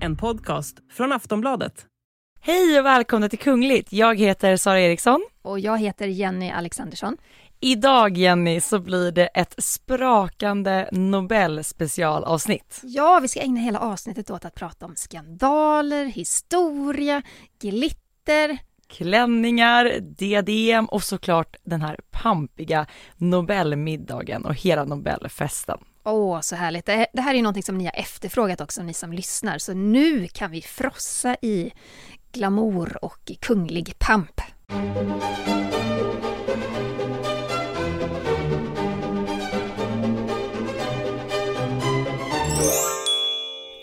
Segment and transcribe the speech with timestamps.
[0.00, 1.86] En podcast från Aftonbladet.
[2.40, 3.92] Hej och välkomna till Kungligt.
[3.92, 5.26] Jag heter Sara Eriksson.
[5.42, 7.16] Och jag heter Jenny Alexandersson.
[7.60, 12.80] Idag Jenny så blir det ett sprakande Nobel-specialavsnitt.
[12.82, 17.22] Ja, vi ska ägna hela avsnittet åt att prata om skandaler, historia,
[17.60, 18.58] glitter.
[18.88, 25.78] Klänningar, diadem och såklart den här pampiga Nobelmiddagen och hela Nobelfesten.
[26.04, 26.86] Åh, så härligt.
[26.86, 29.58] Det det här är ju någonting som ni har efterfrågat också, ni som lyssnar.
[29.58, 31.72] Så nu kan vi frossa i
[32.32, 34.40] glamour och kunglig pamp.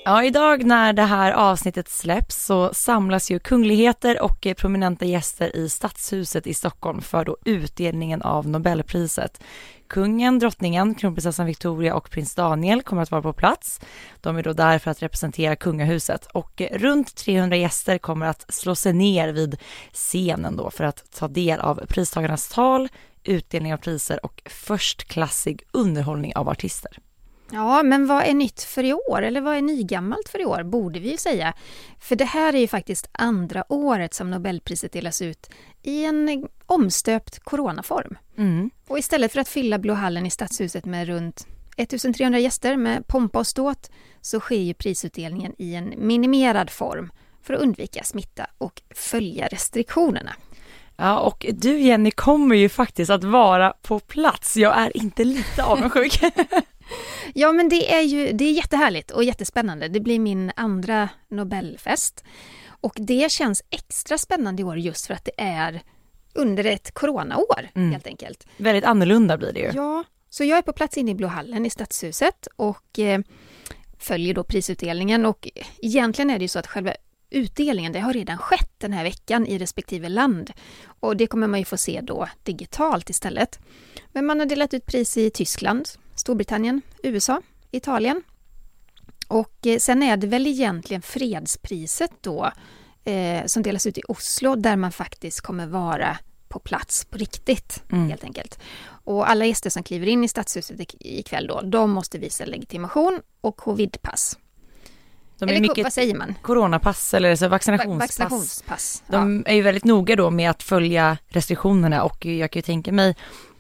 [0.08, 5.70] Ja, idag när det här avsnittet släpps så samlas ju kungligheter och prominenta gäster i
[5.70, 9.44] Stadshuset i Stockholm för då utdelningen av Nobelpriset.
[9.88, 13.82] Kungen, drottningen, kronprinsessan Victoria och prins Daniel kommer att vara på plats.
[14.22, 18.76] De är då där för att representera kungahuset och runt 300 gäster kommer att slå
[18.76, 19.58] sig ner vid
[19.94, 22.90] scenen då för att ta del av pristagarnas tal,
[23.24, 26.98] utdelning av priser och förstklassig underhållning av artister.
[27.52, 29.22] Ja, men vad är nytt för i år?
[29.22, 31.54] Eller vad är nygammalt för i år, borde vi ju säga.
[32.00, 35.50] För det här är ju faktiskt andra året som Nobelpriset delas ut
[35.84, 38.18] i en omstöpt coronaform.
[38.38, 38.70] Mm.
[38.88, 43.40] Och istället för att fylla Blå hallen i Stadshuset med runt 1300 gäster med pompa
[43.40, 47.12] och ståt så sker ju prisutdelningen i en minimerad form
[47.44, 50.34] för att undvika smitta och följa restriktionerna.
[50.98, 54.58] Ja, och du Jenny kommer ju faktiskt att vara på plats.
[54.58, 56.22] Jag är inte lite avundsjuk.
[57.34, 59.88] Ja, men det är ju det är jättehärligt och jättespännande.
[59.88, 62.24] Det blir min andra Nobelfest.
[62.82, 65.82] Och det känns extra spännande i år just för att det är
[66.34, 67.92] under ett coronaår, Mm.
[67.92, 68.48] helt enkelt.
[68.58, 69.72] Väldigt annorlunda blir det ju.
[69.74, 73.20] Ja, så jag är på plats inne i Blå hallen i Stadshuset och eh,
[74.00, 75.50] följer då prisutdelningen och
[75.82, 76.94] egentligen är det ju så att själva
[77.30, 80.52] utdelningen, det har redan skett den här veckan i respektive land.
[81.00, 83.60] Och det kommer man ju få se då digitalt istället.
[84.12, 85.90] Men man har delat ut pris i Tyskland,
[86.26, 87.42] Storbritannien, USA,
[87.72, 88.24] Italien.
[89.28, 92.52] Och eh, sen är det väl egentligen fredspriset då
[93.04, 97.84] eh, som delas ut i Oslo där man faktiskt kommer vara på plats på riktigt
[97.92, 98.10] Mm.
[98.10, 98.60] helt enkelt.
[98.88, 103.22] Och alla gäster som kliver in i Stadshuset ik- ikväll då, de måste visa legitimation
[103.42, 104.38] och covidpass.
[105.40, 106.36] De Eller mycket vad säger man?
[106.42, 108.20] coronapass eller så Va- vaccinationspass.
[108.20, 109.04] Vaccinationspass.
[109.08, 109.18] Ja.
[109.18, 112.92] De är ju väldigt noga då med att följa restriktionerna och jag kan ju tänka
[112.92, 113.16] mig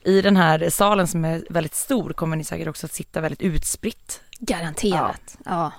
[0.05, 3.41] i den här salen som är väldigt stor kommer ni säkert också att sitta väldigt
[3.41, 4.21] utspritt.
[4.39, 5.37] Garanterat.
[5.45, 5.71] Ja.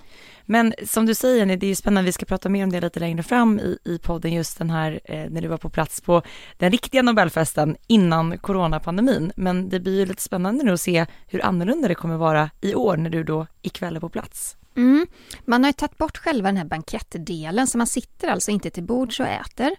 [0.49, 2.81] Men som du säger, Jenny, det är ju spännande, vi ska prata mer om det
[2.81, 6.01] lite längre fram i, i podden, just den här eh, när du var på plats
[6.01, 6.23] på
[6.59, 9.33] den riktiga Nobelfesten innan coronapandemin.
[9.37, 12.75] Men det blir ju lite spännande nu att se hur annorlunda det kommer vara i
[12.75, 14.57] år när du då ikväll är på plats.
[14.77, 15.07] Mm.
[15.45, 18.85] Man har ju tagit bort själva den här bankettdelen så man sitter alltså inte till
[18.85, 19.71] bords och äter.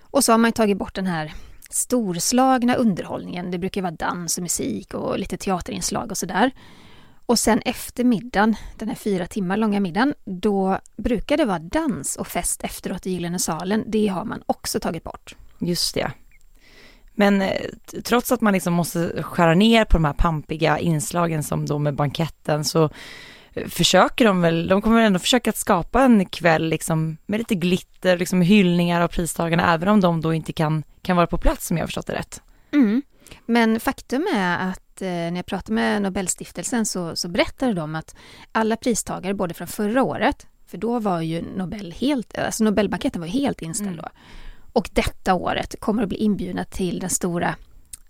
[0.00, 1.34] Och så har man tagit bort den här
[1.70, 3.50] storslagna underhållningen.
[3.50, 6.50] Det brukar vara dans och musik och lite teaterinslag och sådär.
[7.26, 12.16] Och sen efter middagen, den här fyra timmar långa middagen, då brukar det vara dans
[12.16, 13.84] och fest efteråt i Gyllene salen.
[13.86, 15.36] Det har man också tagit bort.
[15.58, 16.12] Just det.
[17.14, 17.60] Men eh,
[18.04, 21.94] trots att man liksom måste skära ner på de här pampiga inslagen som då med
[21.94, 22.90] banketten så
[23.68, 28.18] försöker de väl, de kommer ändå försöka att skapa en kväll liksom med lite glitter,
[28.18, 31.76] liksom hyllningar av pristagarna, även om de då inte kan, kan vara på plats om
[31.76, 32.42] jag har förstått det rätt.
[32.72, 33.02] Mm.
[33.46, 38.16] Men faktum är att eh, när jag pratade med Nobelstiftelsen så, så berättade de att
[38.52, 43.28] alla pristagare, både från förra året, för då var ju Nobel helt, alltså Nobelbanketten var
[43.28, 44.02] helt inställd Mm.
[44.02, 44.08] då,
[44.72, 47.54] och detta året kommer att bli inbjudna till den stora,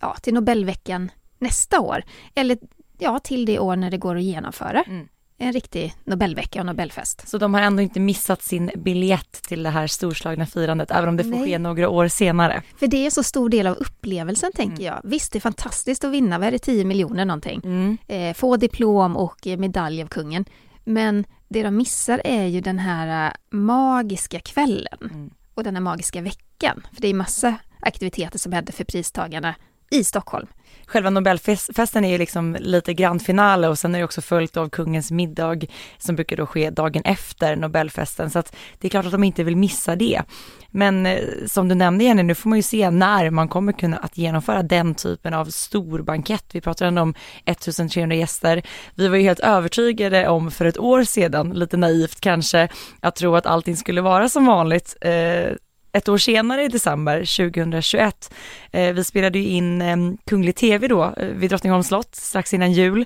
[0.00, 2.04] ja, till Nobelveckan nästa år.
[2.34, 2.58] Eller
[2.98, 5.08] ja, till det år när det går att genomföra Mm.
[5.40, 7.28] En riktig Nobelvecka och Nobelfest.
[7.28, 11.16] Så de har ändå inte missat sin biljett till det här storslagna firandet, även om
[11.16, 11.44] det får Nej.
[11.44, 12.62] ske några år senare.
[12.78, 14.84] För det är så stor del av upplevelsen tänker Mm.
[14.84, 15.00] jag.
[15.04, 17.60] Visst, det är fantastiskt att vinna, vad är det, 10 miljoner någonting?
[17.64, 17.98] Mm.
[18.08, 20.44] eh, få diplom och eh, medalj av kungen.
[20.84, 25.30] Men det de missar är ju den här eh, magiska kvällen Mm.
[25.54, 26.86] och den här magiska veckan.
[26.94, 29.54] För det är massa aktiviteter som händer för pristagarna
[29.90, 30.46] i Stockholm.
[30.88, 35.10] Själva Nobelfesten är ju liksom lite grandfinale och sen är det också följt av kungens
[35.10, 35.60] middag
[35.98, 38.30] som brukar då ske dagen efter Nobelfesten.
[38.30, 40.22] Så att det är klart att de inte vill missa det.
[40.70, 43.96] Men eh, som du nämnde Jenny, nu får man ju se när man kommer kunna
[43.96, 46.44] att genomföra den typen av stor bankett.
[46.52, 47.14] Vi pratar ändå om
[47.44, 48.62] 1300 gäster.
[48.94, 52.68] Vi var ju helt övertygade om för ett år sedan, lite naivt kanske,
[53.00, 54.96] att tro att allting skulle vara som vanligt.
[55.00, 55.52] Eh,
[55.92, 58.34] ett år senare i december 2021.
[58.72, 59.96] Eh, vi spelade ju in eh,
[60.26, 63.04] Kunglig TV då eh, vid Drottningholms slott strax innan jul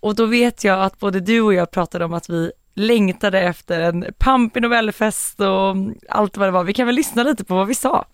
[0.00, 3.80] och då vet jag att både du och jag pratade om att vi längtade efter
[3.80, 5.76] en pampig Nobelfest och
[6.08, 6.64] allt vad det var.
[6.64, 8.06] Vi kan väl lyssna lite på vad vi sa.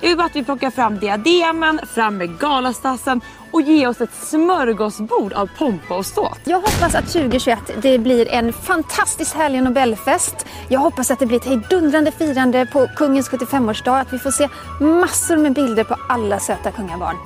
[0.00, 3.20] Jag vill bara att vi plockar fram diademen, fram med galastassen
[3.50, 6.38] och ge oss ett smörgåsbord av pompa och ståt.
[6.44, 10.46] Jag hoppas att 2021 det blir en fantastiskt härlig Nobelfest.
[10.68, 14.00] Jag hoppas att det blir ett hejdundrande firande på kungens 75-årsdag.
[14.00, 14.48] Att vi får se
[14.80, 17.16] massor med bilder på alla söta kungabarn.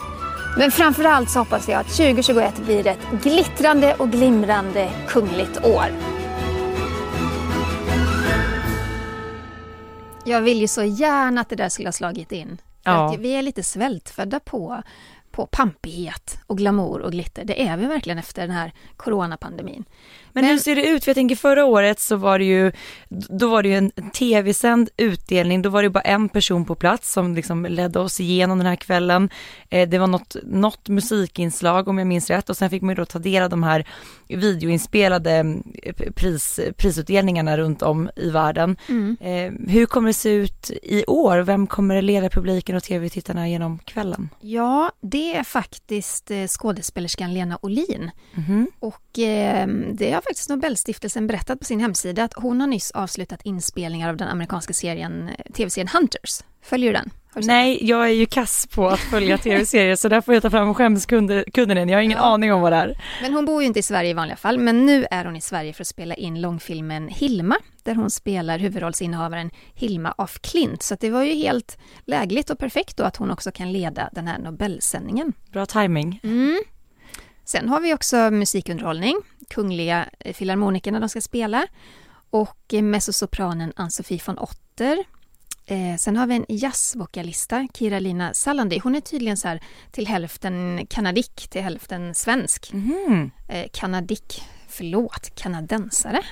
[0.59, 6.16] Men framförallt så hoppas jag att 2021 blir ett glittrande och glimrande kungligt år.
[10.27, 12.59] Jag vill ju så gärna att det där skulle ha slagit in.
[12.83, 13.17] Ja.
[13.19, 14.83] vi är lite svältfödda på,
[15.31, 17.45] på pampighet och glamour och glitter.
[17.45, 19.85] Det är vi verkligen efter den här coronapandemin.
[20.37, 21.05] Men, Men hur ser det ut?
[21.05, 22.73] För jag tänker förra året så var det ju,
[23.09, 27.13] då var det ju en tv-sänd utdelning, då var det bara en person på plats
[27.13, 29.31] som liksom ledde oss igenom den här kvällen.
[29.71, 32.95] Eh, det var något, något musikinslag om jag minns rätt och sen fick man ju
[32.95, 33.89] då ta del av de här
[34.29, 38.77] videoinspelade eh, pris, prisutdelningarna runt om i världen.
[38.89, 39.17] Mm.
[39.21, 41.39] Eh, hur kommer det se ut i år?
[41.39, 44.29] Vem kommer leda publiken och tv-tittarna genom kvällen?
[44.41, 48.11] Ja, det är faktiskt skådespelerskan Lena Olin.
[48.35, 48.67] Mm.
[48.81, 49.03] Och
[49.93, 54.17] det har faktiskt Nobelstiftelsen berättat på sin hemsida att hon har nyss avslutat inspelningar av
[54.17, 56.43] den amerikanska serien, tv-serien Hunters.
[56.63, 57.11] Följer du den?
[57.47, 60.75] Nej, jag är ju kass på att följa tv-serier så där får jag ta fram
[60.75, 61.89] skämskudden.
[61.89, 62.25] Jag har ingen ja.
[62.25, 63.03] aning om vad det är.
[63.23, 65.41] Men hon bor ju inte i Sverige i vanliga fall, men nu är hon i
[65.41, 70.83] Sverige för att spela in långfilmen Hilma, där hon spelar huvudrollsinnehavaren Hilma af Klint.
[70.83, 74.29] Så det var ju helt lägligt och perfekt då att hon också kan leda den
[74.29, 75.33] här Nobelsändningen.
[75.53, 76.21] Bra timing.
[76.23, 76.59] Mm.
[77.47, 79.17] Sen har vi också musikunderhållning,
[79.51, 81.67] Kungliga Filharmonikerna de ska spela
[82.31, 85.05] och mezzosopranen Ann-Sofie von Otter.
[85.67, 88.79] Eh, sen har vi en jazzvokalista, Kira-Lina Sallandi.
[88.79, 92.73] Hon är tydligen så här till hälften kanadick, till hälften svensk.
[92.73, 93.31] Mm.
[93.49, 96.23] Eh, kanadick, förlåt, kanadensare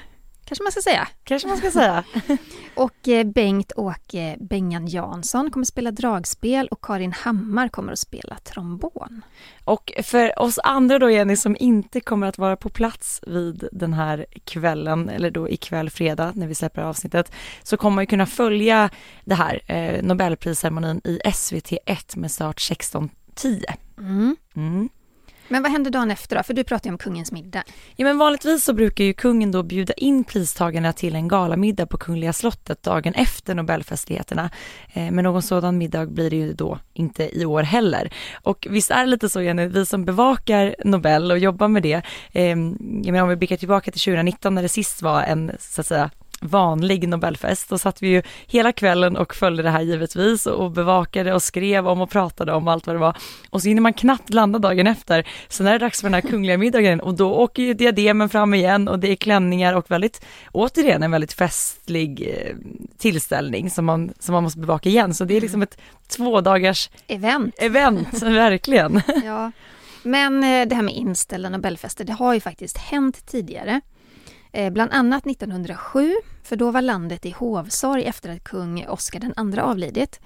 [0.45, 1.09] kanske man ska säga.
[1.25, 2.05] Kanske man ska säga.
[2.75, 9.25] och eh, Bengt-Åke Bengan Jansson kommer spela dragspel och Karin Hammar kommer att spela trombon.
[9.65, 13.93] Och för oss andra då Jenny som inte kommer att vara på plats vid den
[13.93, 17.33] här kvällen, eller då ikväll fredag när vi släpper avsnittet,
[17.63, 18.91] så kommer man kunna följa
[19.25, 23.65] det här eh, Nobelprisceremonin i SVT1 med start 16.10.
[23.99, 24.37] Mm.
[24.57, 24.89] Mm.
[25.49, 26.43] Men vad händer dagen efter då?
[26.43, 27.63] För du pratar ju om kungens middag.
[27.97, 31.99] Ja men vanligtvis så brukar ju kungen då bjuda in pristagarna till en galamiddag på
[31.99, 34.51] Kungliga slottet dagen efter Nobelfestligheterna.
[34.93, 38.13] Eh, men någon sådan middag blir det ju då inte i år heller.
[38.43, 42.03] Och visst är det lite så Jenny, vi som bevakar Nobel och jobbar med det,
[42.33, 42.59] eh, jag
[43.13, 46.11] menar om vi blickar tillbaka till 2019 när det sist var en så att säga
[46.45, 47.69] vanlig Nobelfest.
[47.69, 51.89] Då satt vi ju hela kvällen och följde det här givetvis och bevakade och skrev
[51.89, 53.17] om och pratade om allt vad det var.
[53.51, 55.29] Och så hinner man knappt landa dagen efter.
[55.49, 58.55] Sen är det dags för den här kungliga middagen och då åker ju diademen fram
[58.55, 62.57] igen och det är klänningar och väldigt, återigen en väldigt festlig eh,
[62.99, 65.15] tillställning som man, som man måste bevaka igen.
[65.15, 67.55] Så det är liksom ett två dagars event.
[67.59, 69.01] Event, verkligen.
[69.25, 69.53] Ja.
[70.03, 73.81] Men eh, det här med inställda Nobelfester, det har ju faktiskt hänt tidigare.
[74.55, 79.59] Eh, bland annat 1907, för då var landet i hovsorg efter att kung Oscar II
[79.59, 80.21] avlidit.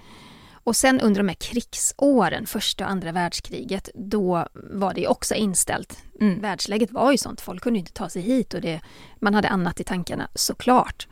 [0.51, 6.03] Och sen under de här krigsåren, första och andra världskriget, då var det också inställt.
[6.21, 6.41] Mm.
[6.41, 8.81] Världsläget var ju sånt, folk kunde inte ta sig hit och det,
[9.19, 11.07] man hade annat i tankarna såklart.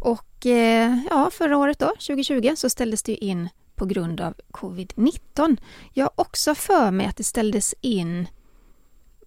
[0.00, 5.56] Och eh, ja, förra året då, 2020, så ställdes det in på grund av covid-19.
[5.92, 8.28] Jag har också för mig att det ställdes in,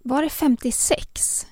[0.03, 1.47] var det 56?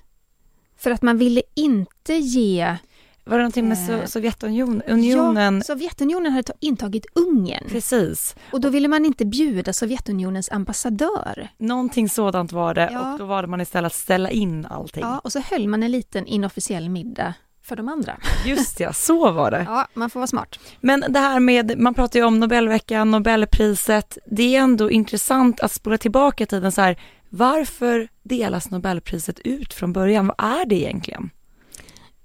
[0.83, 2.77] För att man ville inte ge
[3.25, 5.55] var det någonting med eh, Sovjetunionen?
[5.55, 7.63] Ja, Sovjetunionen hade intagit Ungern.
[7.69, 8.35] Precis.
[8.51, 11.49] Och då ville man inte bjuda Sovjetunionens ambassadör.
[11.57, 13.11] Någonting sådant var det ja.
[13.13, 15.03] och då valde man istället att ställa in allting.
[15.03, 18.17] Ja, och så höll man en liten inofficiell middag för de andra.
[18.45, 19.63] Just ja, så var det.
[19.67, 20.59] Ja, man får vara smart.
[20.79, 25.71] Men det här med, man pratar ju om Nobelveckan, Nobelpriset, det är ändå intressant att
[25.71, 26.97] spola tillbaka tiden så här,
[27.35, 30.27] varför delas Nobelpriset ut från början?
[30.27, 31.29] Vad är det egentligen?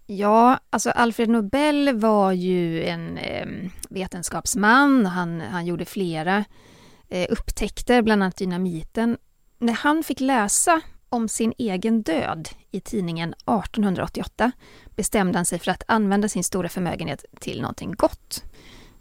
[0.07, 3.47] Ja, alltså Alfred Nobel var ju en eh,
[3.91, 5.07] vetenskapsman.
[5.07, 6.45] Han, han gjorde flera
[7.09, 9.17] eh, upptäckter, bland annat dynamiten.
[9.59, 14.53] När han fick läsa om sin egen död i tidningen 1888
[14.97, 18.45] bestämde han sig för att använda sin stora förmögenhet till någonting gott.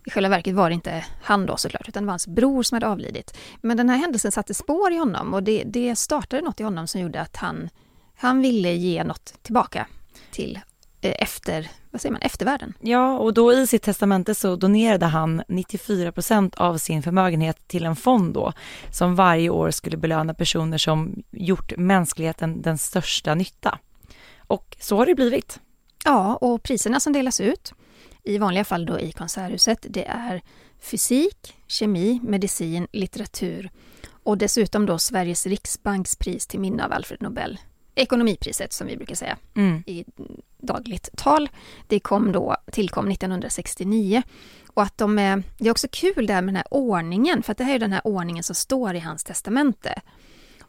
[0.07, 2.75] I själva verket var det inte han då såklart, utan det var hans bror som
[2.75, 3.37] hade avlidit.
[3.61, 6.87] Men den här händelsen satte spår i honom och det, det startade något i honom
[6.87, 7.69] som gjorde att han,
[8.15, 9.87] han ville ge något tillbaka
[10.31, 10.59] till
[11.01, 12.73] eh, efter, vad säger man, eftervärlden.
[12.81, 17.85] Ja, och då i sitt testamente så donerade han 94 procent av sin förmögenhet till
[17.85, 18.53] en fond då,
[18.91, 23.79] som varje år skulle belöna personer som gjort mänskligheten den största nytta.
[24.37, 25.59] Och så har det blivit.
[26.05, 27.73] Ja, och priserna som delas ut,
[28.27, 30.41] i vanliga fall då i Konserthuset, det är
[30.79, 33.69] fysik, kemi, medicin, litteratur
[34.23, 37.59] och dessutom då Sveriges riksbanks pris till minne av Alfred Nobel.
[37.95, 39.83] Ekonomipriset som vi brukar säga Mm.
[39.85, 40.05] i
[40.57, 41.49] dagligt tal.
[41.87, 44.23] Det kom då, tillkom 1969.
[44.73, 47.51] Och att de är, det är också kul det här med den här ordningen, för
[47.51, 50.01] att det här är den här ordningen som står i hans testamente.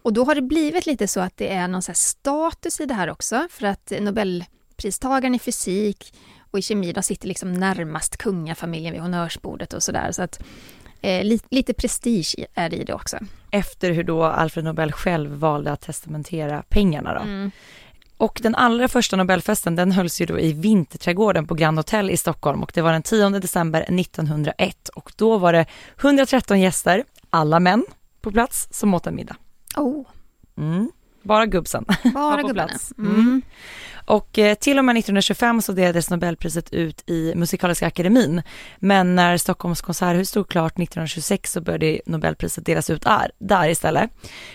[0.02, 3.10] Och då har det blivit lite så att det är någon status i det här
[3.10, 6.14] också, för att Nobelpristagaren i fysik
[6.50, 10.12] och i kemi, de sitter liksom närmast kungafamiljen vid honnörsbordet och sådär.
[10.12, 10.40] Så att
[11.00, 13.18] eh, li, lite prestige är det i det också.
[13.50, 17.20] Efter hur då Alfred Nobel själv valde att testamentera pengarna då.
[17.20, 17.50] Mm.
[18.16, 22.16] Och den allra första Nobelfesten den hölls ju då i Vinterträdgården på Grand Hotel i
[22.16, 25.66] Stockholm och det var den 10 december 1901 och då var det
[26.00, 27.84] 113 gäster, alla män,
[28.20, 29.36] på plats som åt en middag.
[29.76, 30.06] Oh,
[30.56, 30.90] Mm.
[31.22, 31.84] Bara gubbsen.
[32.14, 32.68] bara på gubbarna.
[32.68, 32.92] plats.
[32.98, 33.42] Mm.
[34.08, 38.42] Och eh, till och med 1925 så delades Nobelpriset ut i Musikaliska akademin.
[38.78, 44.10] Men när Stockholms konserthus stod klart 1926 så började Nobelpriset delas ut där, där istället.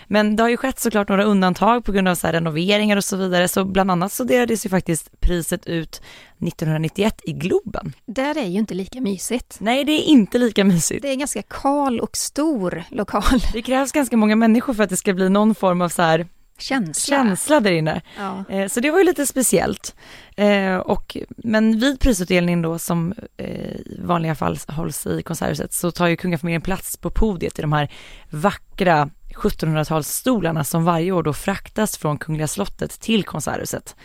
[0.08, 3.18] Men det har ju skett såklart några undantag på grund av så renoveringar och så
[3.18, 3.48] vidare.
[3.48, 6.02] Så bland annat så delades ju faktiskt priset ut
[6.48, 7.94] 1991 i Globen.
[8.06, 9.58] Där är ju inte lika mysigt.
[9.60, 11.02] Nej, det är inte lika mysigt.
[11.02, 13.40] Det är en ganska kal och stor lokal.
[13.54, 16.28] Det krävs ganska många människor för att det ska bli någon form av så här
[16.64, 17.16] Känsla.
[17.18, 18.02] känsla där inne.
[18.18, 18.44] Ja.
[18.50, 19.96] Eh, Så det var ju lite speciellt.
[20.36, 25.92] Eh, Och, men vid prisutdelningen då som eh, i vanliga fall hålls i Konserthuset så
[25.92, 27.92] tar ju kungafamiljen plats på podiet i de här
[28.30, 33.96] vackra 1700-talsstolarna som varje år då fraktas från Kungliga slottet till Konserthuset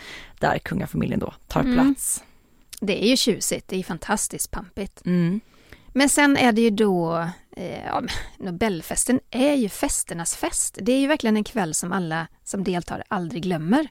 [0.40, 1.74] där kungafamiljen då tar Mm.
[1.74, 2.22] plats.
[2.80, 5.02] Det är ju tjusigt, det är fantastiskt pampigt.
[5.06, 5.40] Mm.
[5.98, 8.02] Men sen är det ju då, eh, ja,
[8.38, 10.78] Nobelfesten är ju festernas fest.
[10.80, 13.88] Det är ju verkligen en kväll som alla som deltar aldrig glömmer.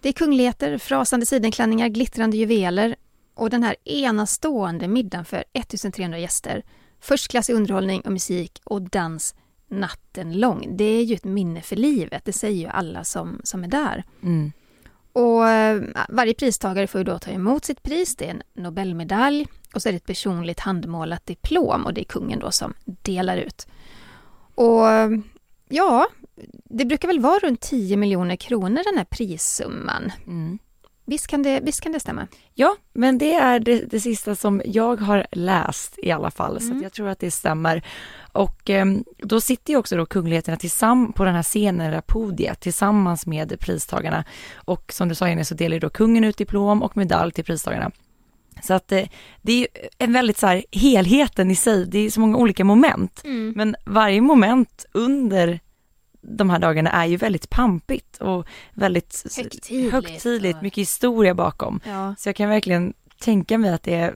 [0.00, 2.96] Det är kungligheter, frasande sidenklänningar, glittrande juveler
[3.34, 6.62] och den här enastående middagen för 1300 gäster.
[7.00, 9.34] Förstklassig underhållning och musik och dans
[9.68, 10.76] natten lång.
[10.76, 14.04] Det är ju ett minne för livet, det säger ju alla som, som är där.
[14.22, 14.52] Mm.
[15.12, 18.16] Och eh, varje pristagare får ju då ta emot sitt pris.
[18.16, 22.04] Det är en Nobelmedalj och så är det ett personligt handmålat diplom och det är
[22.04, 23.66] kungen då som delar ut.
[24.54, 24.86] Och
[25.68, 26.06] ja,
[26.64, 30.12] det brukar väl vara runt 10 miljoner kronor den här prissumman.
[30.26, 30.58] Mm.
[31.04, 32.26] Visst kan det, visst kan det stämma?
[32.54, 36.66] Ja, men det är det, det sista som jag har läst i alla fall, så
[36.66, 36.76] Mm.
[36.76, 37.82] att jag tror att det stämmer.
[38.32, 38.86] Och eh,
[39.18, 43.26] då sitter ju också då kungligheterna tillsammans på den här scenen, det här podiet, tillsammans
[43.26, 44.24] med pristagarna.
[44.54, 47.44] Och som du sa Jenny så delar ju då kungen ut diplom och medalj till
[47.44, 47.90] pristagarna.
[48.62, 49.08] Så att eh,
[49.42, 49.68] det är
[49.98, 53.20] en väldigt så här, helheten i sig, det är så många olika moment.
[53.54, 55.60] Men varje moment under
[56.22, 61.80] de här dagarna är ju väldigt pampigt och väldigt Högtidligt högtidligt och- mycket historia bakom.
[61.86, 62.14] Ja.
[62.18, 64.14] Så jag kan verkligen tänka mig att det är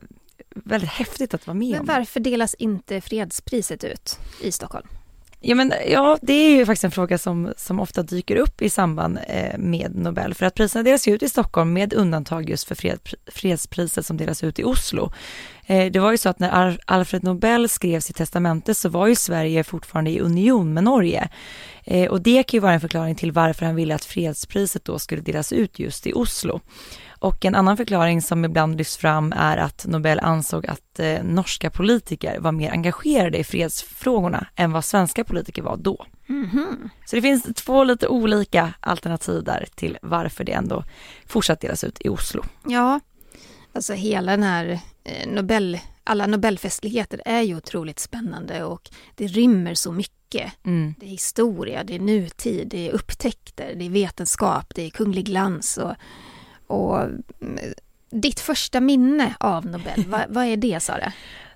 [0.55, 1.87] väldigt häftigt att vara med Men om.
[1.87, 4.87] varför delas inte fredspriset ut i Stockholm?
[5.49, 8.71] Ja, men, ja, det är ju faktiskt en fråga som, som ofta dyker upp i
[8.71, 10.35] samband eh, med Nobel.
[10.35, 14.45] För att priserna delas ut i Stockholm med undantag just för fred, fredspriset som delas
[14.45, 15.13] ut i Oslo.
[15.67, 19.15] Eh, det var ju så att när Alfred Nobel skrev sitt testamente så var ju
[19.15, 21.29] Sverige fortfarande i union med Norge.
[21.85, 24.99] Eh, och det kan ju vara en förklaring till varför han ville att fredspriset då
[24.99, 26.61] skulle delas ut just i Oslo.
[27.27, 31.71] Och en annan förklaring som ibland lyfts fram är att Nobel ansåg att eh, norska
[31.71, 36.07] politiker var mer engagerade i fredsfrågorna än vad svenska politiker var då.
[36.27, 36.91] Mhm.
[37.07, 40.85] Så det finns två lite olika alternativ där till varför det ändå
[41.27, 42.43] fortsatt delas ut i Oslo.
[42.67, 43.01] Ja,
[43.73, 49.75] alltså hela den här eh, Nobel, alla Nobelfestligheter är ju otroligt spännande och det rymmer
[49.75, 50.53] så mycket.
[50.65, 50.95] Mm.
[51.01, 55.25] Det är historia, det är nutid, det är upptäckter, det är vetenskap, det är kunglig
[55.27, 55.95] glans och,
[56.67, 57.59] och mm,
[58.11, 61.13] ditt första minne av Nobel, vad, vad är det Sara?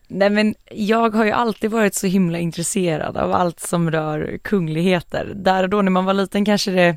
[0.09, 5.33] Nej men jag har ju alltid varit så himla intresserad av allt som rör kungligheter.
[5.35, 6.97] Där och då när man var liten kanske det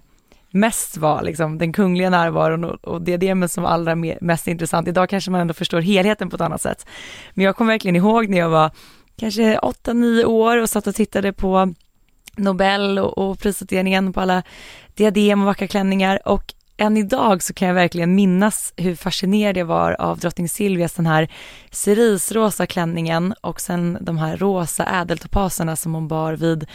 [0.51, 4.87] mest var liksom den kungliga närvaron och, och diademen som var allra me- mest intressant.
[4.87, 6.85] Idag kanske man ändå förstår helheten på ett annat sätt.
[7.33, 8.71] Men jag kommer verkligen ihåg när jag var
[9.15, 11.73] kanske 8-9 år och satt och tittade på
[12.37, 14.43] Nobel och, och prisutdelningen på alla
[14.95, 19.65] diadem och vackra klänningar och än idag så kan jag verkligen minnas hur fascinerad jag
[19.65, 21.27] var av drottning Silvias den här
[21.71, 26.65] cerisrosa klänningen och sen de här rosa ädeltopaserna som hon bar vid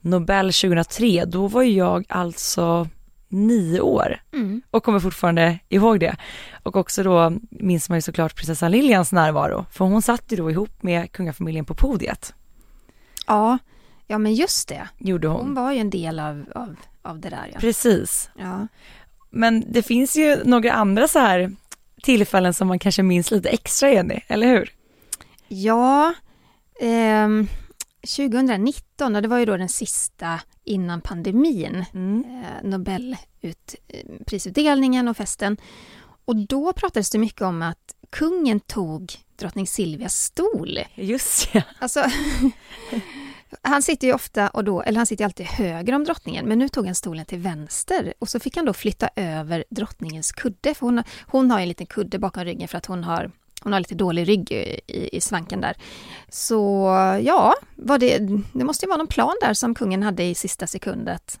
[0.00, 1.24] Nobel 2003.
[1.24, 2.88] Då var jag alltså
[3.28, 4.62] nio år Mm.
[4.70, 6.16] och kommer fortfarande ihåg det.
[6.62, 10.50] Och också då minns man ju såklart prinsessan Lilians närvaro, för hon satt ju då
[10.50, 12.34] ihop med kungafamiljen på podiet,
[13.26, 13.58] Ja,
[14.06, 14.88] ja men just det.
[14.98, 15.40] gjorde hon.
[15.40, 17.60] Hon var ju en del av, av, av det där ja.
[17.60, 18.30] Precis.
[18.38, 18.68] ja.
[19.34, 21.52] Men det finns ju några andra så här
[22.02, 24.72] tillfällen som man kanske minns lite extra Jenny, eller hur?
[25.48, 26.14] Ja,
[26.80, 27.48] ehm,
[28.16, 32.24] 2019, och det var ju då den sista innan pandemin, Mm.
[32.24, 35.56] eh, Nobelprisutdelningen och festen.
[36.24, 40.78] Och då pratades det mycket om att kungen tog drottning Silvias stol.
[40.94, 41.62] Just ja.
[41.78, 42.00] Alltså,
[43.64, 46.68] han sitter ju ofta och då, eller han sitter alltid höger om drottningen, men nu
[46.68, 50.86] tog han stolen till vänster och så fick han då flytta över drottningens kudde, för
[50.86, 53.30] hon, har- hon har en liten kudde bakom ryggen för att hon har
[53.62, 55.76] hon har lite dålig rygg i, i svanken där.
[56.28, 56.86] Så
[57.22, 58.18] ja, var det,
[58.52, 61.40] det måste ju vara någon plan där som kungen hade i sista sekund att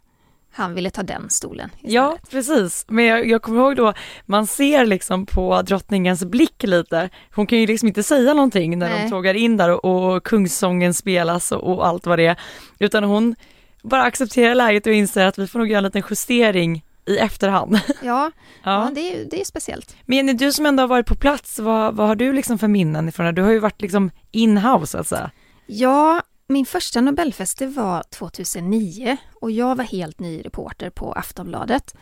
[0.54, 1.70] han ville ta den stolen.
[1.74, 1.92] istället.
[1.94, 2.84] Ja, precis.
[2.88, 3.92] Men jag, jag kommer ihåg då,
[4.26, 8.90] man ser liksom på drottningens blick lite, hon kan ju liksom inte säga någonting när
[8.90, 9.10] de Nej.
[9.10, 12.36] tågar in där och, och kungssången spelas och, och allt vad det är,
[12.78, 13.34] utan hon
[13.82, 17.80] bara accepterar läget och inser att vi får nog göra en liten justering i efterhand.
[18.02, 18.30] Ja, ja.
[18.64, 18.90] Ja.
[18.94, 19.96] det, är, det är speciellt.
[20.06, 22.68] Men Jenny, du som ändå har varit på plats, vad, vad har du liksom för
[22.68, 23.32] minnen ifrån det?
[23.32, 25.30] Du har ju varit liksom in-house så att säga.
[25.66, 31.94] Ja, min första Nobelfest var 2009 och jag var helt ny reporter på Aftonbladet.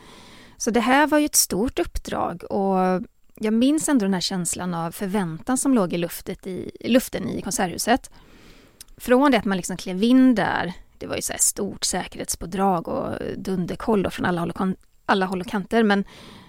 [0.57, 3.03] Så det här var ju ett stort uppdrag och
[3.35, 7.43] jag minns ändå den här känslan av förväntan som låg i, luftet i luften i
[7.43, 8.11] Konserthuset.
[8.97, 12.89] Från det att man liksom klev in där, det var ju så här stort säkerhetspådrag
[12.89, 16.05] och dunderkoll från alla håll, och alla håll och kanter, men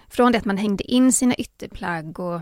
[0.10, 2.42] från det att man hängde in sina ytterplagg och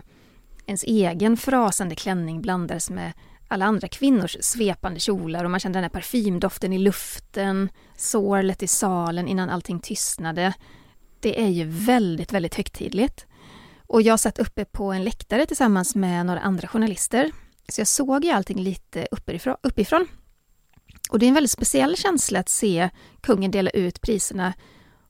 [0.66, 3.12] ens egen frasande klänning blandades med
[3.52, 8.66] alla andra kvinnors svepande kjolar och man kände den här parfymdoften i luften, sorlet i
[8.66, 10.54] salen innan allting tystnade.
[11.20, 13.26] Det är ju väldigt, väldigt högtidligt.
[13.86, 17.30] Och jag satt uppe på en läktare tillsammans med några andra journalister.
[17.68, 19.56] Så jag såg ju allting lite uppifrån.
[19.62, 20.06] uppifrån.
[21.10, 22.90] Och det är en väldigt speciell känsla att se
[23.20, 24.52] kungen dela ut priserna.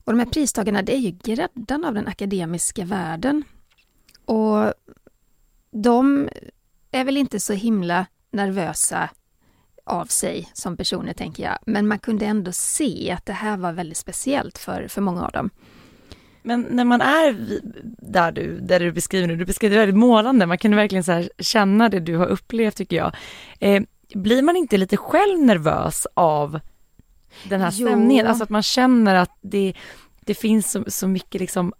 [0.03, 3.43] Och de här pristagarna, det är ju gräddan av den akademiska världen.
[4.25, 4.73] Och
[5.71, 6.29] de
[6.91, 9.09] är väl inte så himla nervösa
[9.85, 11.57] av sig som personer, tänker jag.
[11.65, 15.31] Men man kunde ändå se att det här var väldigt speciellt för, för många av
[15.31, 15.49] dem.
[16.43, 17.59] Men när man är
[18.11, 21.23] där du, där du beskriver nu, du beskriver det väldigt målande, man kan verkligen så
[21.39, 23.15] känna det du har upplevt tycker jag.
[23.59, 26.59] Eh, blir man inte lite själv nervös av
[27.49, 27.87] den här Jo.
[27.87, 28.27] stämningen?
[28.27, 29.73] Alltså att man känner att det,
[30.21, 31.73] det finns så, så mycket liksom,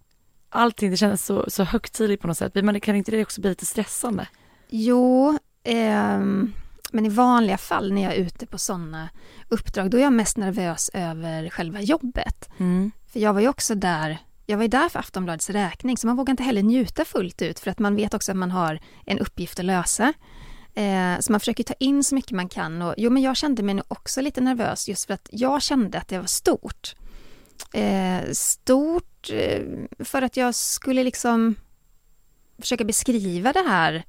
[0.50, 2.64] allting, det känns så, så högtidligt på något sätt.
[2.64, 4.28] Man, kan inte det också bli lite stressande?
[4.70, 6.54] Jo, ehm,
[6.92, 9.10] men i vanliga fall när jag är ute på sådana
[9.50, 12.50] uppdrag, då är jag mest nervös över själva jobbet.
[13.12, 16.16] För jag var ju också där, jag var ju där för Aftonbladets räkning, så man
[16.16, 19.20] vågar inte heller njuta fullt ut, för att man vet också att man har en
[19.20, 20.14] uppgift att lösa.
[20.74, 22.82] Eh, så man försöker ta in så mycket man kan.
[22.82, 26.08] Och, jo, men jag kände mig också lite nervös, just för att jag kände att
[26.08, 26.96] det var stort.
[27.74, 29.30] Eh, stort
[30.00, 31.56] för att jag skulle liksom
[32.60, 34.04] försöka beskriva det här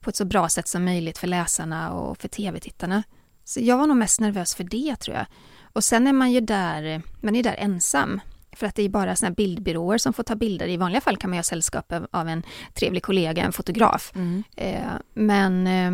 [0.00, 3.02] på ett så bra sätt som möjligt för läsarna och för tv-tittarna.
[3.44, 5.26] Så jag var nog mest nervös för det, tror jag.
[5.72, 8.20] Och sen är man ju där, man är där ensam.
[8.52, 10.66] För att det är bara såna här bildbyråer som får ta bilder.
[10.68, 12.42] I vanliga fall kan man ju ha sällskap av- en
[12.74, 14.12] trevlig kollega, en fotograf.
[14.56, 14.82] Eh,
[15.14, 15.90] men, eh,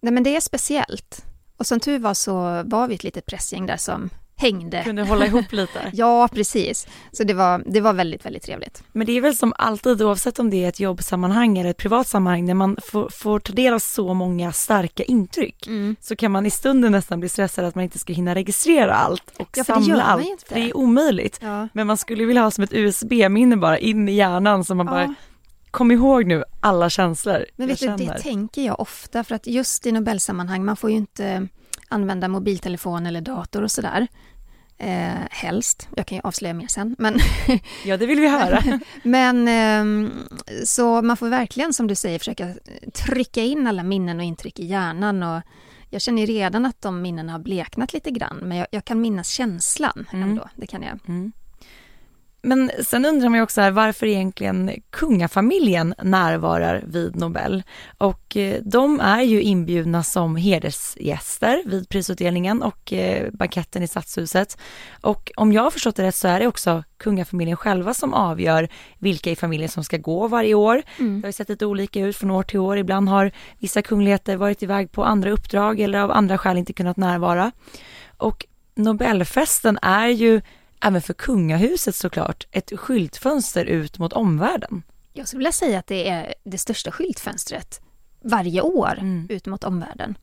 [0.00, 1.24] nej, men det är speciellt.
[1.56, 4.82] Och som tur var så var vi ett litet pressgäng där som hängde.
[4.84, 5.78] Kunde hålla ihop lite.
[5.92, 6.86] Ja, precis.
[7.12, 8.82] Så det var, det var väldigt, väldigt trevligt.
[8.92, 12.08] Men det är väl som alltid, oavsett om det är ett jobbsammanhang eller ett privat
[12.08, 15.68] sammanhang, när man får, får ta del av så många starka intryck,
[16.00, 19.32] så kan man i stunden nästan bli stressad att man inte ska hinna registrera allt
[19.38, 20.26] och Ja, samla allt.
[20.26, 20.54] inte.
[20.54, 21.38] Det är omöjligt.
[21.42, 21.68] Ja.
[21.72, 25.02] Men man skulle vilja ha som ett USB-minne bara in i hjärnan så man bara,
[25.02, 25.14] Ja.
[25.70, 29.86] kom ihåg nu alla känslor Men vet du, det tänker jag ofta för att just
[29.86, 31.48] i Nobelsammanhang, man får ju inte
[31.88, 34.06] använda mobiltelefon eller dator och sådär.
[34.80, 35.88] Eh, helst.
[35.96, 36.96] Jag kan ju avslöja mer sen.
[36.98, 37.18] Men,
[37.84, 38.62] Ja, det vill vi höra.
[39.02, 40.10] men ehm,
[40.64, 42.54] så man får verkligen, som du säger, försöka
[42.94, 45.22] trycka in alla minnen och intryck i hjärnan.
[45.22, 45.42] Och
[45.90, 49.28] jag känner redan att de minnena har bleknat lite grann, men jag, jag kan minnas
[49.28, 50.28] känslan Mm.
[50.30, 50.48] ändå.
[50.56, 50.98] Det kan jag.
[52.42, 57.62] Men sen undrar man ju också här, varför egentligen kungafamiljen närvarar vid Nobel.
[57.98, 64.58] Och eh, de är ju inbjudna som hedersgäster vid prisutdelningen och eh, banketten i Stadshuset.
[65.00, 68.68] Och om jag har förstått det rätt så är det också kungafamiljen själva som avgör
[68.98, 70.82] vilka i familjen som ska gå varje år.
[71.20, 72.78] Det har sett lite olika ut från år till år.
[72.78, 76.96] Ibland har vissa kungligheter varit iväg på andra uppdrag eller av andra skäl inte kunnat
[76.96, 77.52] närvara.
[78.16, 80.40] Och Nobelfesten är ju
[80.80, 84.82] även för kungahuset såklart, ett skyltfönster ut mot omvärlden.
[85.12, 87.80] Jag skulle vilja säga att det är det största skyltfönstret
[88.22, 89.26] varje år Mm.
[89.30, 90.18] ut mot omvärlden.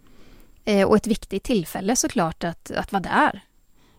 [0.65, 3.41] Eh, och ett viktigt tillfälle såklart att, att vara där.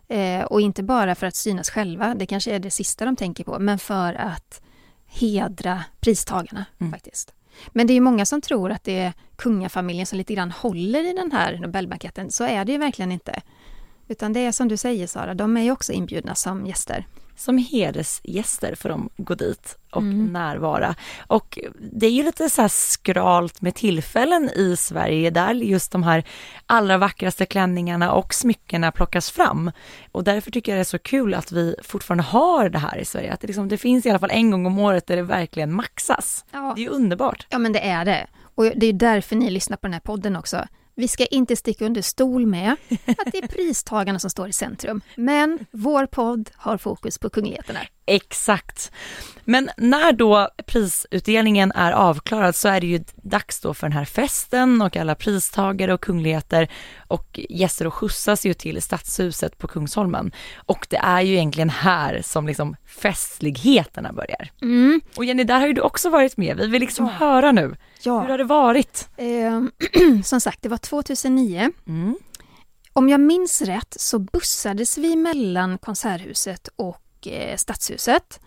[0.09, 3.45] Eh, och inte bara för att synas själva, det kanske är det sista de tänker
[3.45, 4.61] på, men för att
[5.07, 6.92] hedra pristagarna Mm.
[6.92, 7.33] faktiskt.
[7.69, 11.11] Men det är ju många som tror att det är kungafamiljen som lite grann håller
[11.11, 12.31] i den här Nobelbanketten.
[12.31, 13.40] Så är det ju verkligen inte.
[14.09, 17.07] Utan det är som du säger Sara, de är ju också inbjudna som gäster.
[17.38, 20.27] Som hedersgäster får de gå dit och Mm.
[20.27, 20.95] närvara.
[21.27, 21.59] Och
[21.92, 26.25] det är ju lite så här skralt med tillfällen i Sverige där just de här
[26.66, 29.71] allra vackraste klänningarna och smyckena plockas fram.
[30.12, 33.05] Och därför tycker jag det är så kul att vi fortfarande har det här i
[33.05, 33.33] Sverige.
[33.33, 35.73] Att det, liksom, det finns i alla fall en gång om året där det verkligen
[35.73, 36.45] maxas.
[36.53, 36.73] Ja.
[36.77, 37.47] Det är ju underbart.
[37.51, 38.27] Ja men det är det.
[38.55, 40.66] Och det är därför ni lyssnar på den här podden också.
[40.98, 42.72] Vi ska inte sticka under stol med
[43.06, 45.00] att det är pristagarna som står i centrum.
[45.16, 47.80] Men vår podd har fokus på kungligheterna.
[48.07, 48.92] Exakt.
[49.49, 54.05] Men när då prisutdelningen är avklarad så är det ju dags då för den här
[54.05, 56.69] festen och alla pristagare och kungligheter
[57.09, 60.33] och gäster och skjutsas ju till stadshuset på Kungsholmen.
[60.66, 64.51] Och det är ju egentligen här som liksom festligheterna börjar.
[64.62, 66.57] Mm, Och Jenny, där har ju du också varit med.
[66.57, 67.62] Vi vill liksom höra nu.
[67.62, 68.12] Hur ja.
[68.12, 69.09] har det varit?
[69.16, 69.62] Eh,
[70.25, 71.71] som sagt, det var 2009.
[71.87, 72.16] Mm.
[72.92, 78.40] Om jag minns rätt så bussades vi mellan Konserthuset och eh, Stadshuset.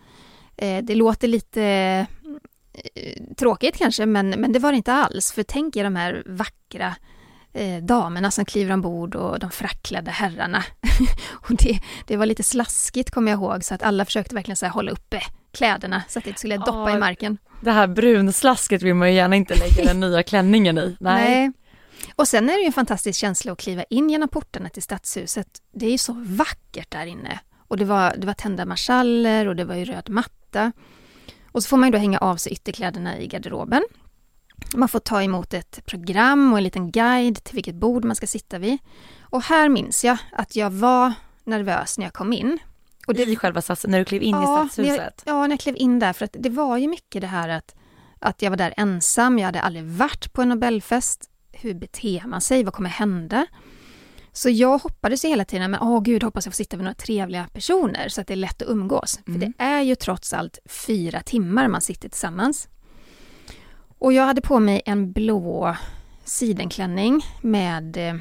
[0.56, 1.62] Eh, det låter lite
[2.94, 5.32] eh, tråkigt kanske, men, men det var det inte alls.
[5.32, 6.96] För tänk er de här vackra
[7.82, 10.64] damerna som kliver ombord och de fracklade herrarna.
[11.30, 14.66] och det, det var lite slaskigt kommer jag ihåg, så att alla försökte verkligen så
[14.66, 16.96] här, hålla uppe kläderna så att det inte skulle doppa Ja.
[16.96, 17.38] i marken.
[17.60, 20.96] Det här brunslasket vill man ju gärna inte lägga den nya klänningen i.
[21.00, 21.52] Nej.
[22.16, 25.46] Och sen är det ju en fantastisk känsla att kliva in genom portarna till Stadshuset.
[25.72, 27.40] Det är ju så vackert där inne.
[27.70, 30.72] Och det var, det var tända marschaller och det var ju röd matta.
[31.52, 33.82] Och så får man ju då hänga av sig ytterkläderna i garderoben.
[34.74, 38.26] Man får ta emot ett program och en liten guide till vilket bord man ska
[38.26, 38.78] sitta vid.
[39.20, 41.12] Och här minns jag att jag var
[41.44, 42.58] nervös när jag kom in.
[43.06, 45.22] Och I själva stads, när du klev in i när stadshuset.
[45.24, 46.12] jag, ja, när jag klev in där.
[46.12, 47.74] För att det var ju mycket det här att,
[48.18, 49.38] att jag var där ensam.
[49.38, 51.30] Jag hade aldrig varit på en Nobelfest.
[51.52, 52.64] Hur beter man sig?
[52.64, 53.46] Vad kommer hända?
[54.32, 56.94] Så jag hoppades ju hela tiden, men åh gud, hoppas jag får sitta med några
[56.94, 59.20] trevliga personer så att det är lätt att umgås.
[59.26, 59.40] Mm.
[59.40, 62.68] För det är ju trots allt fyra timmar man sitter tillsammans.
[63.98, 65.76] Och jag hade på mig en blå
[66.24, 68.14] sidenklänning med, eh,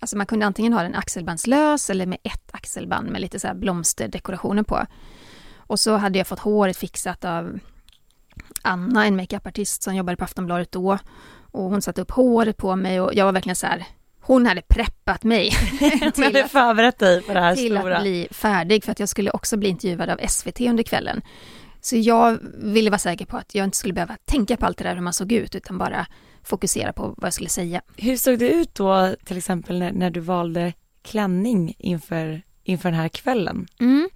[0.00, 3.54] alltså man kunde antingen ha den axelbandslös eller med ett axelband med lite så här
[3.54, 4.86] blomsterdekorationer på.
[5.56, 7.58] Och så hade jag fått håret fixat av
[8.62, 10.98] Anna, en makeupartist som jobbade på Aftonbladet då.
[11.52, 13.86] Och hon satte upp håret på mig och jag var verkligen så här,
[14.20, 15.50] hon hade preppat mig
[16.14, 17.96] till, hade förberett dig för det här till stora.
[17.96, 21.22] att bli färdig för att jag skulle också bli intervjuad av SVT under kvällen.
[21.80, 24.84] Så jag ville vara säker på att jag inte skulle behöva tänka på allt det
[24.84, 26.06] där hur man såg ut utan bara
[26.42, 27.82] fokusera på vad jag skulle säga.
[27.96, 33.00] Hur såg det ut då till exempel när, när du valde klänning inför, inför den
[33.00, 33.66] här kvällen?
[33.80, 34.08] Mm.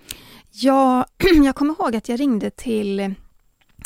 [0.50, 1.04] Jag,
[1.44, 3.14] jag kommer ihåg att jag ringde till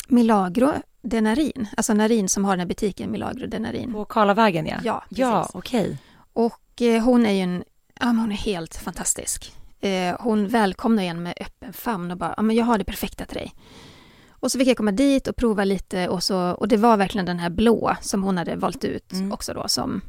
[0.07, 3.93] Milagro de Narin, alltså Narin som har den här butiken Milagro de Narin.
[3.93, 4.75] På Karlavägen ja?
[4.83, 5.55] Ja, Ja, precis.
[5.55, 5.97] okej.
[6.39, 7.63] Och eh, hon är ju en,
[7.99, 9.53] ja hon är helt fantastisk.
[9.81, 13.25] Eh, hon välkomnar en med öppen famn och bara, ja men jag har det perfekta
[13.25, 13.53] till dig.
[14.29, 17.25] Och så fick jag komma dit och prova lite och så, och det var verkligen
[17.25, 19.31] den här blå som hon hade valt ut Mm.
[19.31, 20.01] också då som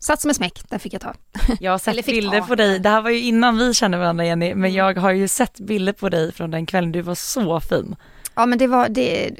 [0.00, 1.14] satt som en smäck, den fick jag ta.
[1.60, 2.46] Jag har sett bilder ta.
[2.46, 4.72] på dig, det här var ju innan vi kände varandra Jenny, men Mm.
[4.74, 7.96] jag har ju sett bilder på dig från den kvällen, du var så fin.
[8.34, 9.30] Ja men det var, det,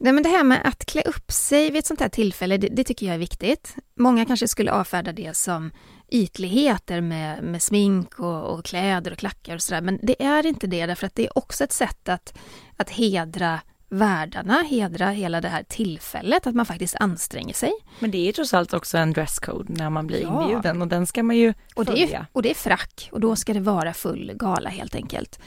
[0.00, 2.68] nej, men det här med att klä upp sig vid ett sånt här tillfälle, det,
[2.68, 3.74] det tycker jag är viktigt.
[3.98, 5.70] Många kanske skulle avfärda det som
[6.10, 10.66] ytligheter med, med smink och, och kläder och klackar och sådär, men det är inte
[10.66, 12.38] det därför att det är också ett sätt att,
[12.76, 17.72] att hedra värdarna, hedra hela det här tillfället, att man faktiskt anstränger sig.
[17.98, 20.42] Men det är ju trots allt också en dresscode när man blir Ja.
[20.42, 22.18] inbjuden och den ska man ju Och det, följa.
[22.18, 25.38] är, och det är frack och då ska det vara full gala helt enkelt.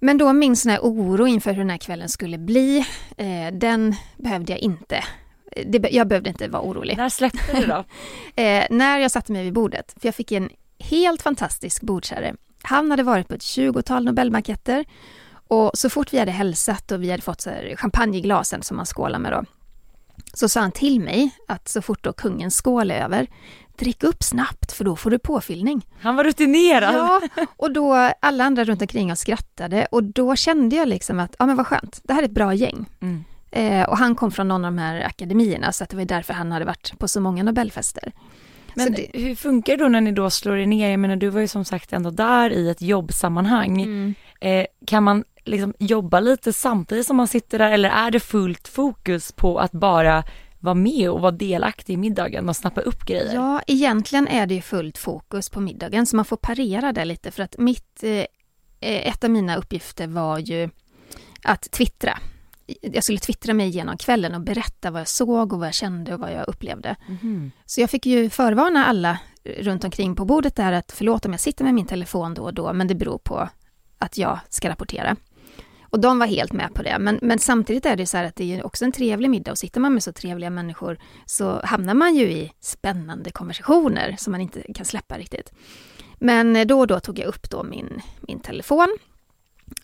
[0.00, 2.78] Men då min sån här oro inför hur den här kvällen skulle bli,
[3.16, 4.96] eh, den behövde jag inte.
[5.52, 6.96] Eh, Det, jag behövde inte vara orolig.
[6.96, 7.84] När släppte du då?
[8.42, 12.34] Eh, när jag satte mig vid bordet, för jag fick en helt fantastisk bordsherre.
[12.62, 14.84] Han hade varit på ett 20-tal Nobelbanketter
[15.52, 19.18] och så fort vi hade hälsat och vi hade fått så champagneglasen som man skålar
[19.18, 19.44] med då,
[20.34, 23.26] så sa han till mig att så fort då kungens skål är över,
[23.78, 25.86] drick upp snabbt för då får du påfyllning.
[26.00, 26.94] Han var rutinerad.
[26.94, 27.20] Ja,
[27.56, 31.46] och då alla andra runt omkring oss skrattade och då kände jag liksom att, ja
[31.46, 32.86] men vad skönt, det här är ett bra gäng.
[33.00, 33.24] Mm.
[33.50, 36.34] Eh, och han kom från någon av de här akademierna så att det var därför
[36.34, 38.12] han hade varit på så många Nobelfester.
[38.74, 40.90] Men det, hur funkar det då när ni då slår er ner?
[40.90, 43.82] Jag menar du var ju som sagt ändå där i ett jobbsammanhang.
[43.82, 44.14] mm.
[44.40, 48.68] Eh, kan man liksom jobba lite samtidigt som man sitter där eller är det fullt
[48.68, 50.24] fokus på att bara
[50.60, 53.34] vara med och vara delaktig i middagen och snappa upp grejer?
[53.34, 57.30] Ja, egentligen är det ju fullt fokus på middagen så man får parera det lite
[57.30, 58.26] för att mitt, eh,
[58.80, 60.70] ett av mina uppgifter var ju
[61.42, 62.18] att twittra.
[62.80, 66.14] Jag skulle twittra mig igenom kvällen och berätta vad jag såg och vad jag kände
[66.14, 66.96] och vad jag upplevde.
[67.08, 67.50] Mhm.
[67.66, 71.40] Så jag fick ju förvarna alla runt omkring på bordet där att förlåt om jag
[71.40, 73.48] sitter med min telefon då och då, men det beror på
[73.98, 75.16] att jag ska rapportera.
[75.92, 76.98] Och de var helt med på det.
[76.98, 79.58] Men, men samtidigt är det så här att det är också en trevlig middag och
[79.58, 84.40] sitter man med så trevliga människor så hamnar man ju i spännande konversationer som man
[84.40, 85.52] inte kan släppa riktigt.
[86.18, 88.98] Men eh, då och då tog jag upp då min, min telefon.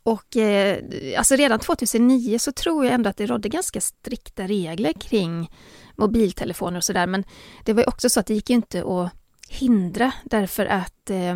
[0.03, 0.79] Och eh,
[1.19, 5.51] alltså redan 2009 så tror jag ändå att det rådde ganska strikta regler kring
[5.97, 7.07] mobiltelefoner och sådär.
[7.07, 7.25] Men
[7.65, 9.13] det var ju också så att det gick ju inte att
[9.49, 11.35] hindra därför att eh,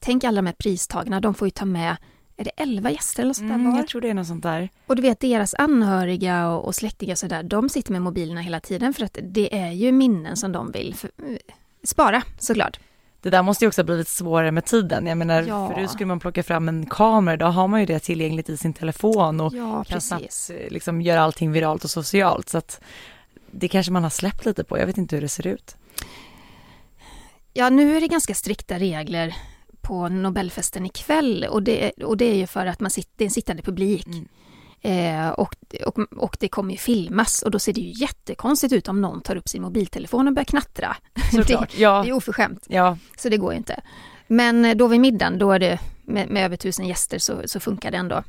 [0.00, 1.96] tänk alla de här pristagarna, de får ju ta med
[2.36, 4.68] är det 11 gäster eller sånt där Mm, jag tror det är något sånt där.
[4.86, 8.60] Och du vet deras anhöriga och, och släktingar och sådär, de sitter med mobilerna hela
[8.60, 11.36] tiden för att det är ju minnen som de vill för, eh,
[11.84, 12.80] spara såklart.
[13.20, 15.06] Det där måste ju också ha blivit svårare med tiden.
[15.06, 15.68] Jag menar, Ja.
[15.74, 18.72] förut skulle man plocka fram en kamera, idag har man ju det tillgängligt i sin
[18.74, 22.48] telefon och Ja, kan snabbt eh, liksom göra allting viralt och socialt.
[22.48, 22.80] Så att
[23.50, 25.76] det kanske man har släppt lite på, jag vet inte hur det ser ut.
[27.52, 29.34] Ja, nu är det ganska strikta regler
[29.86, 33.26] på Nobelfesten ikväll och det, och det är ju för att man sitter, det är
[33.26, 34.06] en sittande publik.
[34.06, 34.28] Mm.
[34.80, 35.54] Eh, och,
[35.86, 39.20] och, och det kommer ju filmas och då ser det ju jättekonstigt ut om någon
[39.20, 40.96] tar upp sin mobiltelefon och börjar knattra.
[41.32, 41.70] Såklart.
[41.70, 43.80] Det, Ja, det är oförskämt, ja, så det går ju inte.
[44.26, 47.60] Men eh, då vid middagen, då är det med, med över tusen gäster så, så
[47.60, 48.22] funkar det ändå.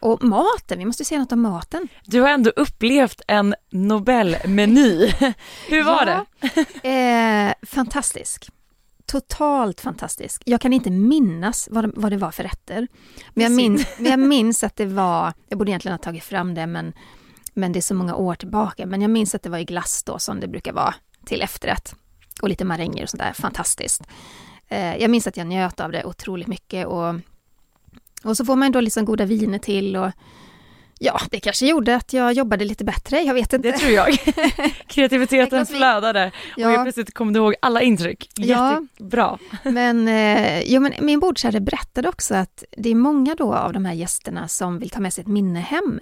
[0.00, 1.88] Och maten, vi måste säga något om maten.
[2.04, 5.06] du har ändå upplevt en Nobelmeny.
[5.68, 6.24] hur var det?
[6.82, 6.88] det?
[6.88, 8.48] Eh, fantastisk.
[9.12, 10.42] Totalt fantastisk.
[10.46, 12.88] Jag kan inte minnas vad det, vad det var för rätter.
[13.34, 16.54] Men jag, minns, men jag minns att det var, jag borde egentligen ha tagit fram
[16.54, 16.92] det men,
[17.54, 18.86] men det är så många år tillbaka.
[18.86, 20.94] Men jag minns att det var i glass då som det brukar vara
[21.24, 21.94] till efterrätt.
[22.42, 24.02] Och lite maränger och sånt där, fantastiskt.
[24.68, 27.14] Eh, jag minns att jag njöt av det otroligt mycket och,
[28.24, 30.10] och så får man då liksom goda viner till och
[31.04, 33.70] ja, det kanske gjorde att jag jobbade lite bättre, jag vet inte.
[33.70, 34.08] Det tror jag.
[34.86, 36.68] Kreativiteten flödade och Ja.
[36.68, 38.30] helt plötsligt kom ihåg alla intryck.
[38.36, 38.80] Ja.
[38.80, 39.38] Jättebra.
[39.64, 43.84] Men, eh, jo, men min bordsherre berättade också att det är många då av de
[43.84, 46.00] här gästerna som vill ta med sig ett minne hem.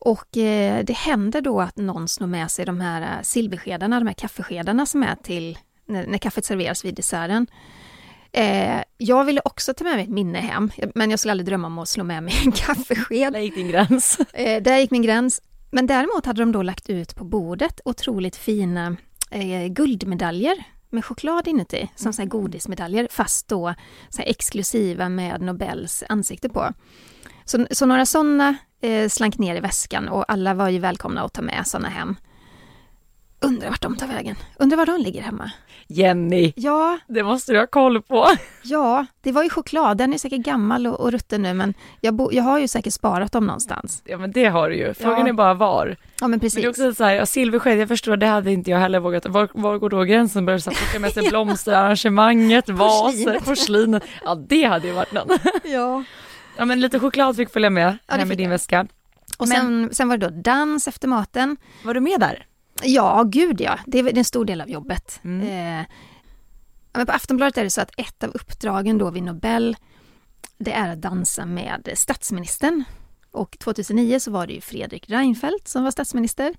[0.00, 4.06] Och eh, det händer då att någon snor med sig de här eh, silverskedarna, de
[4.06, 7.46] här kaffeskedarna som är till när, när kaffet serveras vid desserten.
[8.32, 11.66] Eh, jag ville också ta med mig ett minne hem, men jag skulle aldrig drömma
[11.66, 13.32] om att slå med mig en kaffesked.
[13.32, 14.20] Där gick din gräns.
[14.32, 15.42] Eh, där gick min gräns.
[15.70, 18.96] Men däremot hade de då lagt ut på bordet otroligt fina
[19.30, 23.74] eh, guldmedaljer med choklad inuti, som så godismedaljer, fast då
[24.08, 26.72] så exklusiva med Nobels ansikte på.
[27.44, 31.32] Så, så några sådana eh, slank ner i väskan och alla var ju välkomna att
[31.32, 32.16] ta med sådana hem.
[33.40, 34.36] Undrar vart de tar vägen?
[34.58, 35.50] Undrar var de ligger hemma?
[35.86, 38.26] Jenny, Ja, det måste du ha koll på.
[38.62, 39.98] ja, det var ju choklad.
[39.98, 42.92] Den är säkert gammal och, och rutten nu, men jag, bo, jag har ju säkert
[42.94, 44.02] sparat dem någonstans.
[44.04, 44.94] Ja men det har du ju.
[44.94, 45.28] Frågan Ja.
[45.28, 45.96] är bara var.
[46.20, 46.54] Ja, men precis.
[46.54, 49.00] Men det är också så här, ja, silversked, jag förstår, det hade inte jag heller
[49.00, 49.26] vågat.
[49.26, 50.46] Var, var går då gränsen?
[50.46, 54.02] Börjar här plocka med sig blomsterarrangemanget, vaser, Porslinet.
[54.24, 55.40] Ja det hade ju varit något.
[55.64, 56.04] Ja.
[56.56, 58.50] Ja men lite choklad fick följa med Ja, hem i din jag.
[58.50, 58.86] väska.
[59.38, 61.56] Och Men- sen, sen var det då dans efter maten.
[61.84, 62.44] Var du med där?
[62.82, 63.78] Ja, gud ja.
[63.86, 65.20] Det är en stor del av jobbet.
[65.24, 65.80] Mm.
[65.80, 65.86] Eh,
[66.92, 69.76] men på Aftonbladet är det så att ett av uppdragen då vid Nobel,
[70.58, 72.84] det är att dansa med statsministern.
[73.30, 76.54] Och 2009 så var det ju Fredrik Reinfeldt som var statsminister.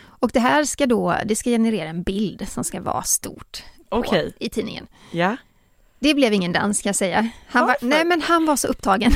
[0.00, 4.16] Och det här ska då, det ska generera en bild som ska vara stort på,
[4.40, 4.86] i tidningen.
[5.10, 5.36] Ja.
[5.98, 7.28] Det blev ingen dans kan jag säga.
[7.46, 9.12] Han var, nej men han var så upptagen.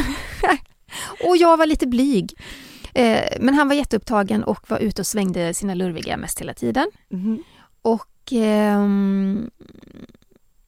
[1.27, 2.35] och jag var lite blyg.
[2.95, 6.91] Eh, men han var jätteupptagen och var ute och svängde sina lurviga mest hela tiden.
[7.09, 7.43] Mhm.
[7.83, 8.33] Och...
[8.33, 9.51] ehm,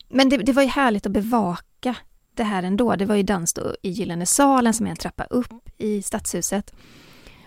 [0.09, 1.97] men det, det var ju härligt att bevaka
[2.35, 2.97] det här ändå.
[2.97, 6.75] Det var ju dans då i Gyllene salen som är en trappa upp i Stadshuset.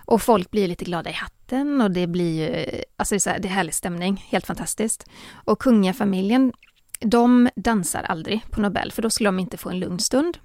[0.06, 3.30] Och folk blir lite glada i hatten och det blir ju, alltså det är, så
[3.30, 5.10] här, det är härlig stämning, helt fantastiskt.
[5.46, 6.54] Och kungafamiljen,
[7.00, 10.38] de dansar aldrig på Nobel för då skulle de inte få en lugn stund.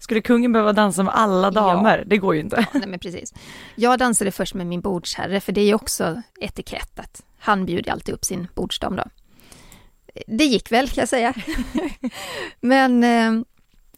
[0.00, 2.04] Skulle kungen behöva dansa med alla damer?
[2.06, 2.56] Det går ju inte.
[2.72, 3.34] Ja, nej, men precis.
[3.74, 7.92] Jag dansade först med min bordsherre för det är ju också etikett att han bjuder
[7.92, 9.04] alltid upp sin bordsdam då.
[10.26, 11.34] Det gick väl kan jag säga.
[12.60, 13.44] men eh,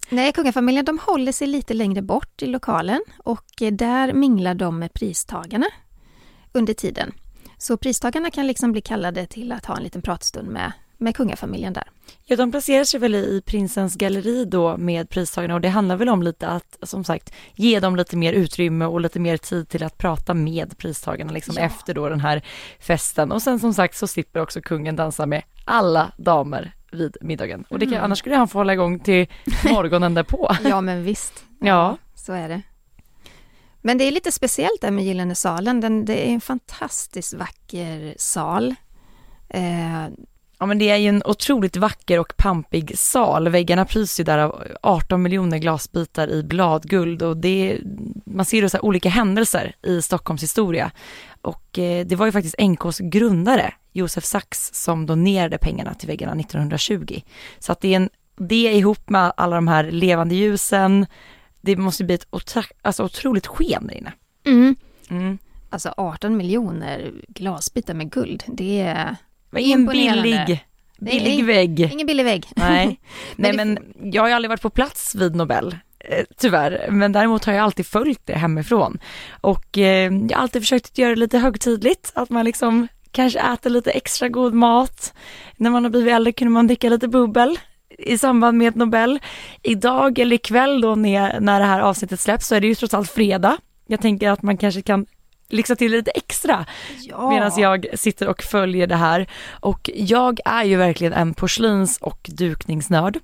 [0.09, 4.79] nej, kungafamiljen de håller sig lite längre bort i lokalen och eh, där minglar de
[4.79, 5.67] med pristagarna
[6.53, 7.13] under tiden.
[7.59, 11.73] Så pristagarna kan liksom bli kallade till att ha en liten pratstund med, med kungafamiljen
[11.73, 11.85] där.
[12.25, 16.09] Ja, de placerar sig väl i prinsens galleri då med pristagarna och det handlar väl
[16.09, 19.83] om lite att, som sagt, ge dem lite mer utrymme och lite mer tid till
[19.85, 21.63] att prata med pristagarna liksom Ja.
[21.63, 22.43] efter då den här
[22.81, 23.33] festen.
[23.33, 27.65] Och sen som sagt så slipper också kungen dansa med alla damer vid middagen.
[27.71, 28.05] Och det kan, Mm.
[28.05, 29.27] annars skulle han få hålla igång till
[29.73, 30.57] morgonen därpå.
[30.65, 31.45] Ja, men visst.
[31.61, 31.97] Ja.
[32.15, 32.63] Så är det.
[33.81, 35.81] Men det är lite speciellt där med Gyllene salen.
[35.81, 38.75] Den, det är en fantastiskt vacker sal.
[39.49, 40.07] Eh,
[40.63, 43.49] Ja men det är ju en otroligt vacker och pampig sal.
[43.49, 47.79] Väggarna prys ju där av 18 miljoner glasbitar i bladguld och det
[48.25, 50.91] man ser ju så här olika händelser i Stockholms historia.
[51.41, 56.41] Och eh, det var ju faktiskt NKs grundare, Josef Sachs, som donerade pengarna till väggarna
[56.41, 57.21] 1920.
[57.59, 61.07] Så att det är en, det ihop med alla de här levande ljusen,
[61.61, 64.13] det måste bli ett otra- alltså otroligt sken där inne.
[64.47, 64.77] mm.
[65.09, 65.39] Mm.
[65.71, 69.17] Alltså 18 miljoner glasbitar med guld, det är
[69.53, 70.23] Vad är en Imponerande.
[70.23, 70.65] billig,
[70.99, 71.81] billig ing- vägg?
[71.93, 72.47] ingen billig vägg.
[72.57, 73.01] Nej,
[73.37, 73.79] nej men
[74.13, 76.87] jag har ju aldrig varit på plats vid Nobel, eh, tyvärr.
[76.91, 78.99] Men däremot har jag alltid följt det hemifrån.
[79.41, 83.39] Och eh, jag har alltid försökt att göra det lite högtidligt, att man liksom kanske
[83.41, 85.15] äter lite extra god mat.
[85.57, 87.59] När man har blivit äldre kunde man dricka lite bubbel
[87.99, 89.19] i samband med Nobel.
[89.63, 92.95] Idag eller ikväll då när, när det här avsnittet släpps så är det ju trots
[92.95, 93.57] allt fredag.
[93.87, 95.07] Jag tänker att man kanske kan
[95.53, 96.67] lyxa till lite extra
[97.01, 97.31] Ja.
[97.31, 99.27] medan jag sitter och följer det här.
[99.51, 103.19] Och jag är ju verkligen en porslins och dukningsnörd.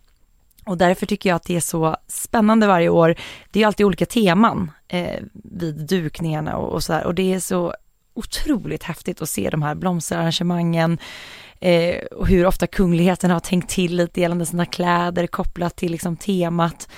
[0.65, 3.15] Och därför tycker jag att det är så spännande varje år.
[3.51, 7.07] Det är alltid olika teman eh, vid dukningarna och, och så här.
[7.07, 7.75] Och det är så
[8.15, 10.99] otroligt häftigt att se de här blomsterarrangemangen
[11.61, 16.17] eh, och hur ofta kungligheten har tänkt till lite gällande sina kläder kopplat till liksom
[16.17, 16.89] temat.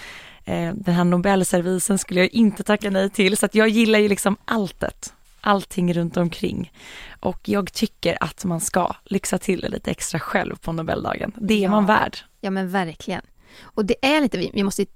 [0.45, 4.09] Eh, den här Nobelservisen skulle jag inte tacka nej till, så att jag gillar ju
[4.09, 6.73] liksom alltet, allting runt omkring.
[7.21, 11.33] Och jag tycker att man ska lyxa till det lite extra själv på Nobeldagen.
[11.37, 11.71] Det är Ja.
[11.71, 12.17] man värd.
[12.41, 13.23] Ja men verkligen.
[13.61, 14.87] Och det är lite, vi måste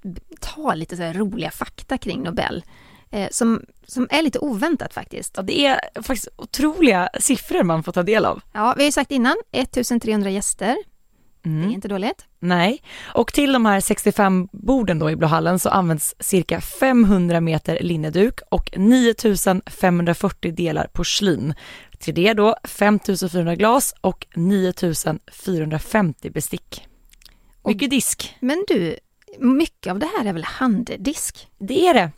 [0.40, 2.64] ta lite så roliga fakta kring Nobel.
[3.10, 5.32] Eh, som, som är lite oväntat faktiskt.
[5.36, 8.40] Ja, det är faktiskt otroliga siffror man får ta del av.
[8.52, 10.76] Ja, vi har ju sagt innan, 1300 gäster.
[11.44, 11.70] Det är Mm.
[11.70, 12.24] inte dåligt.
[12.38, 12.82] Nej,
[13.14, 17.78] och till de här 65 borden då i Blå hallen så används cirka 500 meter
[17.82, 21.54] linneduk och 9540 delar porslin.
[21.98, 26.86] Till det då 5400 glas och 9450 bestick.
[27.64, 28.36] Mycket disk.
[28.40, 28.96] Men du,
[29.38, 31.48] mycket av det här är väl handdisk?
[31.58, 32.10] Det är det.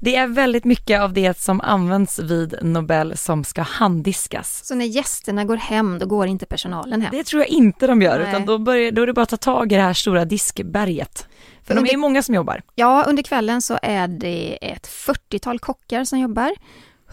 [0.00, 4.64] Det är väldigt mycket av det som används vid Nobel som ska handdiskas.
[4.64, 7.10] Så när gästerna går hem, då går inte personalen hem?
[7.12, 8.28] Det tror jag inte de gör, Nej.
[8.28, 11.26] utan då, börjar, då är det bara att ta tag i det här stora diskberget.
[11.62, 12.62] För För de är under- många som jobbar.
[12.74, 16.50] Ja, under kvällen så är det ett 40-tal kockar som jobbar,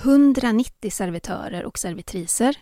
[0.04, 2.56] 190 servitörer och servitriser.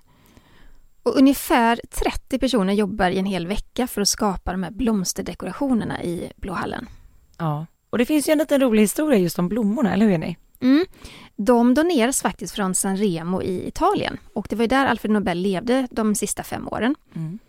[1.03, 6.03] Och ungefär 30 personer jobbar i en hel vecka för att skapa de här blomsterdekorationerna
[6.03, 6.87] i Blå hallen.
[7.37, 7.65] Ja.
[7.93, 10.35] Och det finns ju en liten rolig historia just om blommorna, eller hur Jenny?
[10.61, 10.85] Mm.
[11.35, 15.37] De doneras faktiskt från San Remo i Italien och det var ju där Alfred Nobel
[15.37, 16.95] levde de sista fem åren.
[17.15, 17.39] Mm.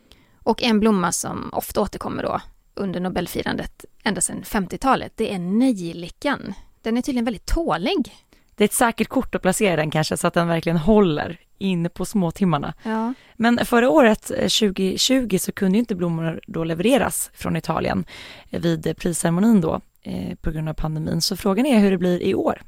[0.43, 2.41] Och en blomma som ofta återkommer då
[2.75, 6.55] under Nobelfirandet ända sedan 50-talet, det är nejlikan.
[6.83, 8.15] Den är tydligen väldigt tålig.
[8.55, 11.89] Det är ett säkert kort att placera den kanske så att den verkligen håller inne
[11.89, 12.75] på småtimmarna.
[12.83, 13.15] Ja.
[13.37, 18.05] Men förra året, eh, 2020, så kunde ju inte blommor då levereras från Italien
[18.51, 21.21] eh, vid eh, prisceremonin då eh, på grund av pandemin.
[21.21, 22.63] Så frågan är hur det blir i år.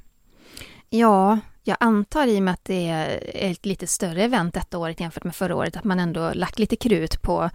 [0.91, 5.01] ja, jag antar i och med att det är ett lite större event detta året
[5.01, 7.51] jämfört med förra året, att man ändå lagt lite krut på,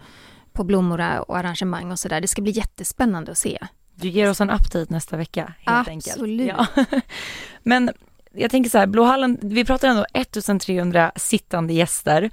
[0.52, 2.20] på blommor och arrangemang och sådär.
[2.20, 3.58] Det ska bli jättespännande att se.
[3.94, 6.50] Du ger oss en update nästa vecka helt Absolut.
[6.50, 6.70] enkelt.
[6.76, 7.00] Ja.
[7.62, 7.90] Men
[8.32, 12.30] jag tänker så här, Blåhallen, vi pratar ändå 1300 sittande gäster,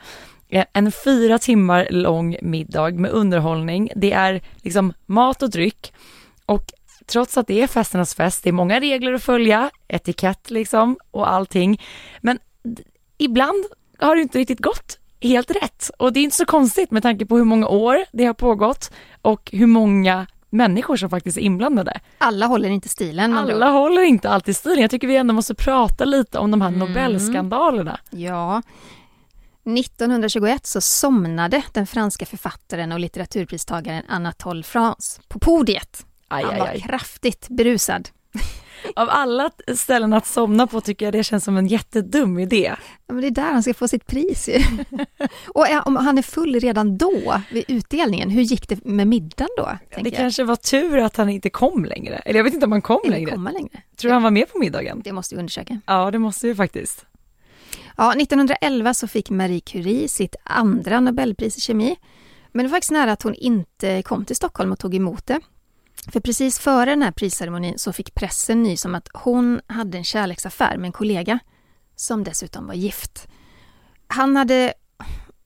[0.49, 3.89] Eh, en fyra timmar lång middag med underhållning.
[3.95, 5.93] Det är liksom mat och dryck
[6.45, 6.73] och
[7.09, 11.31] trots att det är festernas fest, det är många regler att följa, etikett liksom och
[11.31, 11.81] allting.
[12.21, 12.39] Men
[13.17, 13.65] ibland
[13.99, 17.25] har det inte riktigt gått helt rätt och det är inte så konstigt med tanke
[17.25, 18.91] på hur många år det har pågått
[19.21, 21.99] och hur många människor som faktiskt är inblandade.
[22.17, 23.37] Alla håller inte stilen.
[23.37, 23.73] Alla ord.
[23.73, 24.81] håller inte alltid stilen.
[24.81, 26.79] Jag tycker vi ändå måste prata lite om de här Mm.
[26.79, 27.99] Nobelskandalerna.
[28.09, 28.61] Ja.
[29.63, 36.05] 1921 så somnade den franska författaren och litteraturpristagaren Anatole France på podiet.
[36.29, 36.81] Aj, Han var aj.
[36.81, 38.09] kraftigt berusad.
[38.95, 42.75] Av alla ställen att somna på tycker jag det känns som en jättedum idé.
[43.07, 44.63] Ja, men det är där han ska få sitt pris ju.
[45.47, 49.49] och är- om han är full redan då, vid utdelningen, hur gick det med middagen
[49.57, 49.69] då?
[49.95, 50.13] Det jag?
[50.13, 52.15] kanske var tur att han inte kom längre.
[52.15, 53.31] Eller jag vet inte om han kom Eller längre.
[53.31, 53.81] komma längre.
[53.95, 55.01] Tror du han var med på middagen?
[55.03, 55.79] Det måste vi undersöka.
[55.85, 57.05] Ja, det måste ju faktiskt.
[57.97, 61.95] Ja, 1911 så fick Marie Curie sitt andra Nobelpris i kemi
[62.51, 65.39] Men det var faktiskt nära att hon inte kom till Stockholm och tog emot det.
[66.11, 70.03] För precis före den här prisceremonin så fick pressen nys om att hon hade en
[70.03, 71.39] kärleksaffär med en kollega
[71.95, 73.27] som dessutom var gift.
[74.07, 74.73] Han hade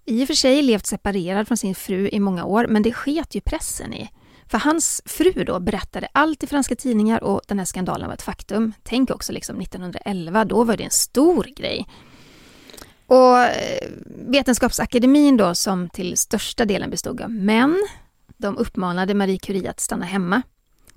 [0.06, 3.36] i och för sig levt separerad från sin fru i många år, men det sket
[3.36, 4.10] ju pressen i.
[4.48, 8.22] För hans fru då berättade allt i franska tidningar och den här skandalen var ett
[8.22, 8.74] faktum.
[8.84, 11.88] Tänk också liksom 1911, då var det en stor grej.
[13.08, 17.88] Och eh, Vetenskapsakademin då som till största delen bestod av män,
[18.38, 20.42] de uppmanade Marie Curie att stanna hemma.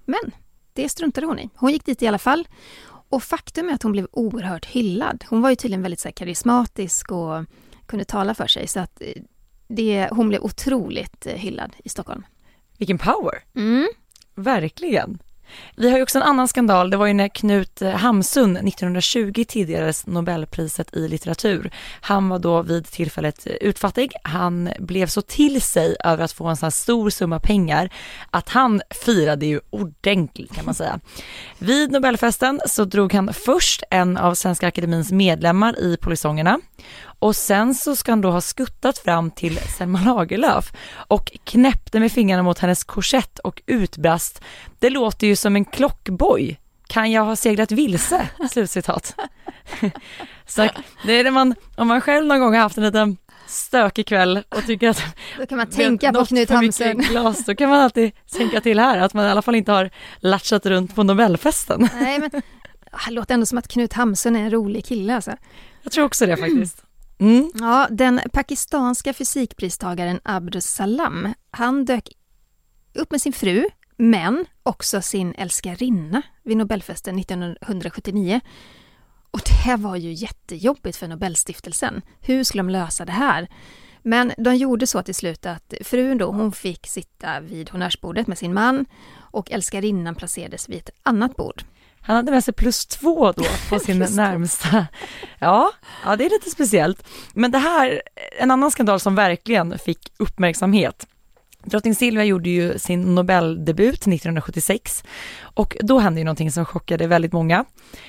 [0.06, 0.30] Men
[0.72, 1.50] det struntade hon i.
[1.54, 2.48] Hon gick dit i alla fall.
[3.08, 5.24] Och faktum är att hon blev oerhört hyllad.
[5.28, 7.44] Hon var ju tydligen väldigt så karismatisk och
[7.86, 8.66] kunde tala för sig.
[8.66, 9.22] Så att eh,
[9.68, 12.26] det, hon blev otroligt eh, hyllad i Stockholm.
[12.78, 13.44] Vilken power!
[13.54, 13.88] Mm.
[14.34, 15.18] Verkligen.
[15.76, 20.06] Vi har ju också en annan skandal, det var ju när Knut Hamsun 1920 tilldelades
[20.06, 21.70] Nobelpriset i litteratur.
[22.00, 26.56] Han var då vid tillfället utfattig, han blev så till sig över att få en
[26.56, 27.90] sån här stor summa pengar
[28.30, 31.00] att han firade ju ordentligt kan man säga.
[31.58, 36.60] Vid Nobelfesten så drog han först en av Svenska Akademins medlemmar i polisongerna
[37.18, 42.12] och sen så ska han då ha skuttat fram till Selma Lagerlöf och knäppte med
[42.12, 44.42] fingrarna mot hennes korsett och utbrast
[44.78, 46.60] Det låter ju som en klockboj.
[46.86, 48.28] Kan jag ha seglat vilse?
[48.50, 49.14] Slutcitat.
[50.46, 50.68] så
[51.04, 54.42] det är det man, om man själv någon gång har haft en liten stökig kväll
[54.48, 55.02] och tycker att
[55.38, 56.98] Då kan man tänka på Knut Hamsun.
[56.98, 59.90] Glas, då kan man alltid tänka till här att man i alla fall inte har
[60.18, 61.88] latchat runt på Nobelfesten.
[61.94, 65.32] Nej, men det låter ändå som att Knut Hamsun är en rolig kille alltså.
[65.82, 66.85] Jag tror också det faktiskt.
[67.18, 67.50] Mm.
[67.54, 72.08] Ja, den pakistanska fysikpristagaren Abdus Salam, han dök
[72.94, 73.64] upp med sin fru,
[73.96, 78.40] men också sin älskarinna vid Nobelfesten 1979.
[79.30, 82.02] Och det var ju jättejobbigt för Nobelstiftelsen.
[82.20, 83.48] Hur skulle de lösa det här?
[84.02, 88.38] Men de gjorde så till slut att frun då, hon fick sitta vid honnörsbordet med
[88.38, 88.86] sin man
[89.16, 91.62] och älskarinnan placerades vid ett annat bord.
[92.06, 94.86] Han hade med sig plus två då på sin närmsta.
[95.38, 95.72] Ja,
[96.04, 97.08] ja, det är lite speciellt.
[97.34, 98.02] Men det här,
[98.38, 101.06] en annan skandal som verkligen fick uppmärksamhet.
[101.64, 105.04] Drottning Silvia gjorde ju sin Nobeldebut 1976
[105.40, 107.64] och då hände ju någonting som chockade väldigt många.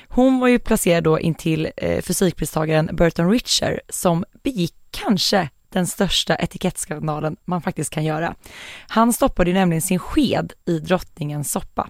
[0.07, 6.35] Hon var ju placerad då intill eh, fysikpristagaren Burton Richer som begick kanske den största
[6.35, 8.35] etikettskandalen man faktiskt kan göra.
[8.87, 11.89] Han stoppade ju nämligen sin sked i drottningens soppa.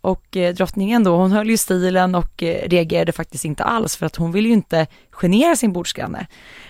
[0.00, 4.06] Och eh, drottningen då, hon höll ju stilen och eh, reagerade faktiskt inte alls för
[4.06, 6.26] att hon vill ju inte genera sin bordsgranne.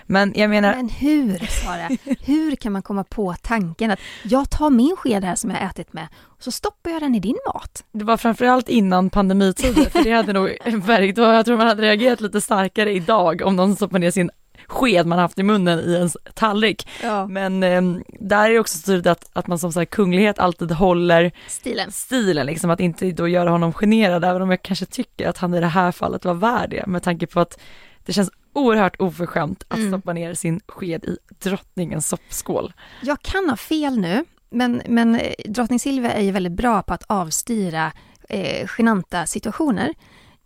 [0.07, 0.75] Men jag menar...
[0.75, 1.89] Men hur, Sara?
[2.21, 5.93] hur kan man komma på tanken att jag tar min sked här som jag ätit
[5.93, 7.85] med och så stoppar jag den i din mat?
[7.93, 12.41] Det var framförallt innan pandemitiden, för det hade nog jag tror man hade reagerat lite
[12.41, 14.31] starkare idag om någon stoppar ner sin
[14.69, 16.89] sked man haft i munnen i en tallrik.
[17.03, 17.27] Ja.
[17.27, 17.83] Men eh,
[18.21, 21.93] där är det också så tydligt att, att man som sagt kunglighet alltid håller Stilen.
[21.93, 25.55] stilen, liksom att inte då göra honom generad, även om jag kanske tycker att han
[25.55, 27.61] i det här fallet var värd det, med tanke på att
[28.05, 29.91] det känns oerhört oförskämt att Mm.
[29.91, 32.73] stoppa ner sin sked i drottningens soppskål.
[33.03, 36.95] Jag kan ha fel nu, men, men eh, drottning Silvia är ju väldigt bra på
[36.95, 37.93] att avstyra
[38.29, 39.95] eh, genanta situationer.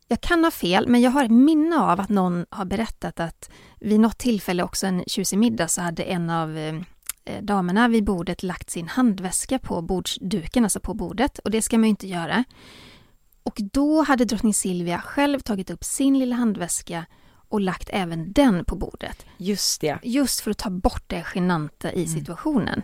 [0.09, 3.51] Jag kan ha fel, men jag har ett minne av att någon har berättat att
[3.81, 6.75] vid något tillfälle också en tjusig middag så hade en av eh,
[7.25, 11.79] eh, damerna vid bordet lagt sin handväska på bordsduken, alltså på bordet, och det ska
[11.79, 12.45] man ju inte göra.
[13.43, 17.07] Och då hade drottning Silvia själv tagit upp sin lilla handväska
[17.49, 19.27] och lagt även den på bordet.
[19.37, 19.99] Just det.
[20.03, 22.83] Just för att ta bort det genanta i situationen.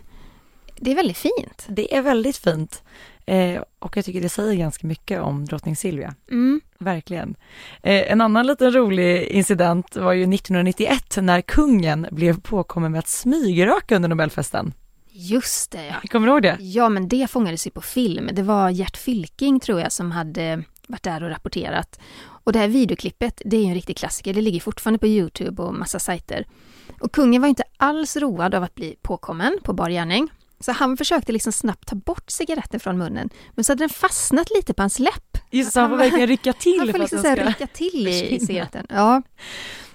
[0.75, 1.65] Det är väldigt fint.
[1.67, 2.83] Det är väldigt fint
[3.29, 6.15] eh, och jag tycker det säger ganska mycket om drottning Silvia.
[6.31, 6.61] Mm.
[6.77, 7.35] Verkligen.
[7.83, 13.07] Eh, en annan liten rolig incident var ju 1991 när kungen blev påkommen med att
[13.07, 14.73] smygröka under Nobelfesten.
[15.11, 15.95] Just det, ja.
[16.11, 16.57] Kommer du ihåg det?
[16.59, 18.29] Ja, men det fångades ju på film.
[18.33, 21.99] Det var Gert Fylking, tror jag, som hade varit där och rapporterat.
[22.43, 24.33] Och det här videoklippet, det är ju en riktig klassiker.
[24.33, 26.45] Det ligger fortfarande på Youtube och massa sajter.
[26.99, 30.29] Och kungen var inte alls road av att bli påkommen på bar gärning.
[30.59, 33.29] Så han försökte liksom snabbt ta bort cigaretten från munnen.
[33.55, 35.37] Men så hade den fastnat lite på hans läpp.
[35.51, 37.35] Just så han får verkligen rycka till Han får liksom ska...
[37.35, 38.85] rycka till i, i cigaretten.
[38.89, 39.21] Ja,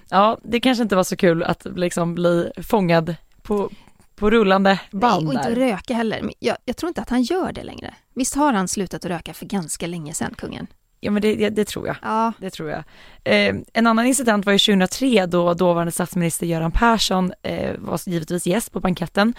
[0.09, 3.69] Ja, det kanske inte var så kul att liksom bli fångad på,
[4.15, 6.31] på rullande band Nej, och inte röka heller.
[6.39, 7.93] Jag, jag tror inte att han gör det längre.
[8.13, 10.67] Visst har han slutat att röka för ganska länge sedan, kungen?
[11.05, 11.95] Ja, men det, det, tror jag.
[12.01, 12.33] Ja.
[12.39, 12.83] Det tror jag.
[13.23, 18.47] Eh, en annan incident var ju 2003 då dåvarande statsminister Göran Persson eh, var givetvis
[18.47, 19.33] gäst på banketten.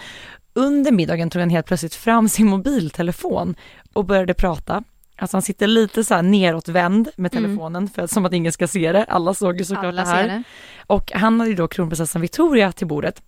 [0.53, 3.55] Under middagen tog han helt plötsligt fram sin mobiltelefon
[3.93, 4.83] och började prata.
[5.19, 7.43] Alltså han sitter lite så här neråtvänd med Mm.
[7.43, 9.03] telefonen för att, som att ingen ska se det.
[9.03, 10.27] Alla såg ju såklart Alla det här.
[10.27, 10.43] det.
[10.87, 13.21] Och han hade ju då kronprinsessan Victoria till bordet.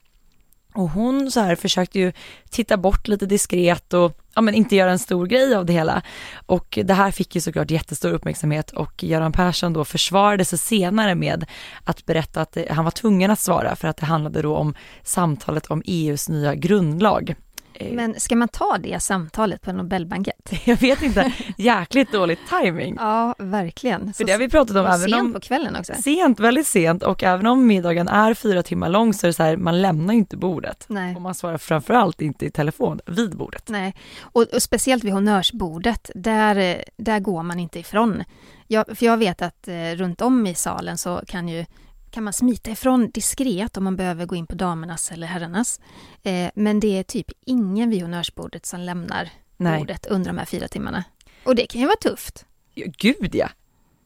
[0.73, 2.11] Och hon så här försökte ju
[2.49, 6.01] titta bort lite diskret och ja, men inte göra en stor grej av det hela.
[6.45, 11.15] Och det här fick ju såklart jättestor uppmärksamhet och Göran Persson då försvarade sig senare
[11.15, 11.45] med
[11.83, 14.73] att berätta att han var tvungen att svara för att det handlade då om
[15.03, 17.35] samtalet om EUs nya grundlag.
[17.79, 20.51] Eh, Men ska man ta det samtalet på en Nobelbankett?
[20.65, 22.95] Jag vet inte, jäkligt dålig timing.
[22.99, 24.13] Ja, verkligen.
[24.13, 24.85] För det har vi pratat om.
[24.85, 25.93] även sent om, på kvällen också.
[25.93, 29.43] Sent, väldigt sent och även om middagen är fyra timmar lång så är det så
[29.43, 30.85] här, man lämnar inte bordet.
[30.87, 31.15] Nej.
[31.15, 33.63] Och man svarar framförallt inte i telefon vid bordet.
[33.69, 38.23] Nej, och, och speciellt vid honnörsbordet, där, där går man inte ifrån.
[38.67, 41.65] Jag, för jag vet att eh, runt om i salen så kan ju
[42.19, 45.79] kan man smita ifrån diskret om man behöver gå in på damernas eller herrarnas.
[46.23, 49.79] Eh, men det är typ ingen vid honnörsbordet som lämnar Nej.
[49.79, 51.03] bordet under de här fyra timmarna.
[51.43, 52.45] Och det kan ju vara tufft.
[52.75, 53.49] Gud ja!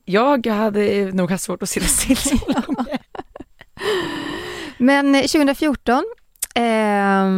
[0.06, 2.98] Jag hade nog haft svårt att sitta still så länge.
[4.78, 6.04] Men 2014,
[6.56, 7.30] eh,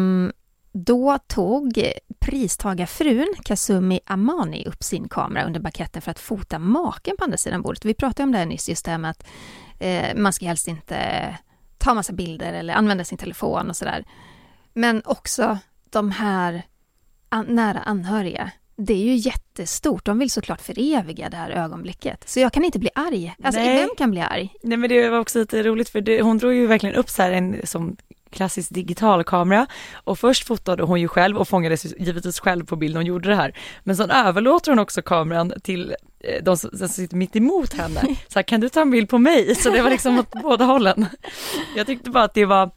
[0.71, 7.23] då tog pristagarfrun Kasumi Amani upp sin kamera under baketten för att fota maken på
[7.23, 7.85] andra sidan bordet.
[7.85, 9.27] Vi pratade om det här nyss, just det här med att
[9.79, 10.97] Eh, man ska helst inte
[11.77, 14.05] ta massa bilder eller använda sin telefon och sådär.
[14.73, 15.57] Men också
[15.89, 16.61] de här
[17.29, 18.51] an nära anhöriga.
[18.77, 20.05] Det är ju jättestort.
[20.05, 22.29] De vill såklart föreviga det här ögonblicket.
[22.29, 23.35] Så jag kan inte bli arg.
[23.43, 23.77] Alltså, Nej.
[23.77, 24.53] vem kan bli arg?
[24.63, 27.21] Nej, men det var också lite roligt för det, hon drog ju verkligen upp så
[27.21, 27.97] här en som
[28.29, 33.05] klassisk digitalkamera och först fotade hon ju själv och fångades givetvis själv på bild hon
[33.05, 33.57] gjorde det här.
[33.83, 35.95] Men sen överlåter hon också kameran till
[36.41, 38.01] de som, sitter mitt emot henne.
[38.27, 39.55] Så här, kan du ta en bild på mig?
[39.55, 41.05] Så det var liksom åt båda hållen.
[41.75, 42.71] Jag tyckte bara att det var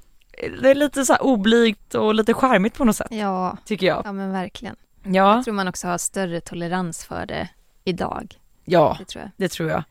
[0.63, 3.07] det är lite så här oblygt och lite charmigt på något sätt.
[3.11, 4.03] Ja, tycker jag.
[4.05, 4.77] Ja men verkligen.
[5.05, 5.35] Ja.
[5.35, 7.49] Jag tror man också har större tolerans för det
[7.85, 8.35] idag.
[8.65, 9.31] Ja, det tror jag.
[9.37, 9.85] Det tror jag.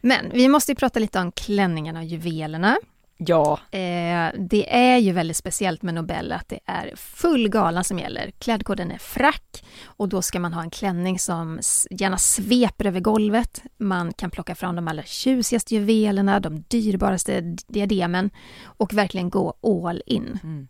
[0.00, 2.76] Men vi måste ju prata lite om klänningarna och juvelerna.
[3.16, 3.58] Ja.
[3.70, 8.30] Eh, det är ju väldigt speciellt med Nobel att det är full gala som gäller.
[8.38, 11.60] Klädkoden är frack och då ska man ha en klänning som
[11.90, 13.62] gärna sveper över golvet.
[13.78, 18.30] Man kan plocka fram de allra tjusigaste juvelerna, de dyrbaraste diademen
[18.64, 20.38] och verkligen gå all in.
[20.42, 20.68] Mm.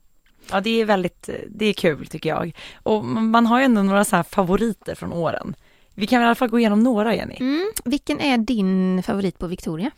[0.50, 2.56] Ja, det är väldigt, det är kul tycker jag.
[2.82, 5.56] Och man har ju ändå några så favoriter från åren.
[5.94, 7.36] Vi kan i alla fall gå igenom några, Jenny.
[7.40, 7.72] Mm.
[7.84, 9.90] Vilken är din favorit på Victoria?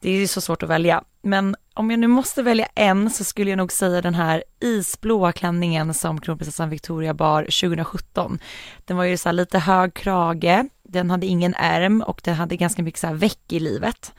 [0.00, 3.50] Det är så svårt att välja, men om jag nu måste välja en så skulle
[3.50, 8.38] jag nog säga den här isblåa klänningen som kronprinsessan Victoria bar 2017.
[8.84, 12.82] Den var ju så lite hög krage, den hade ingen ärm och den hade ganska
[12.82, 14.12] mycket så här väck i livet.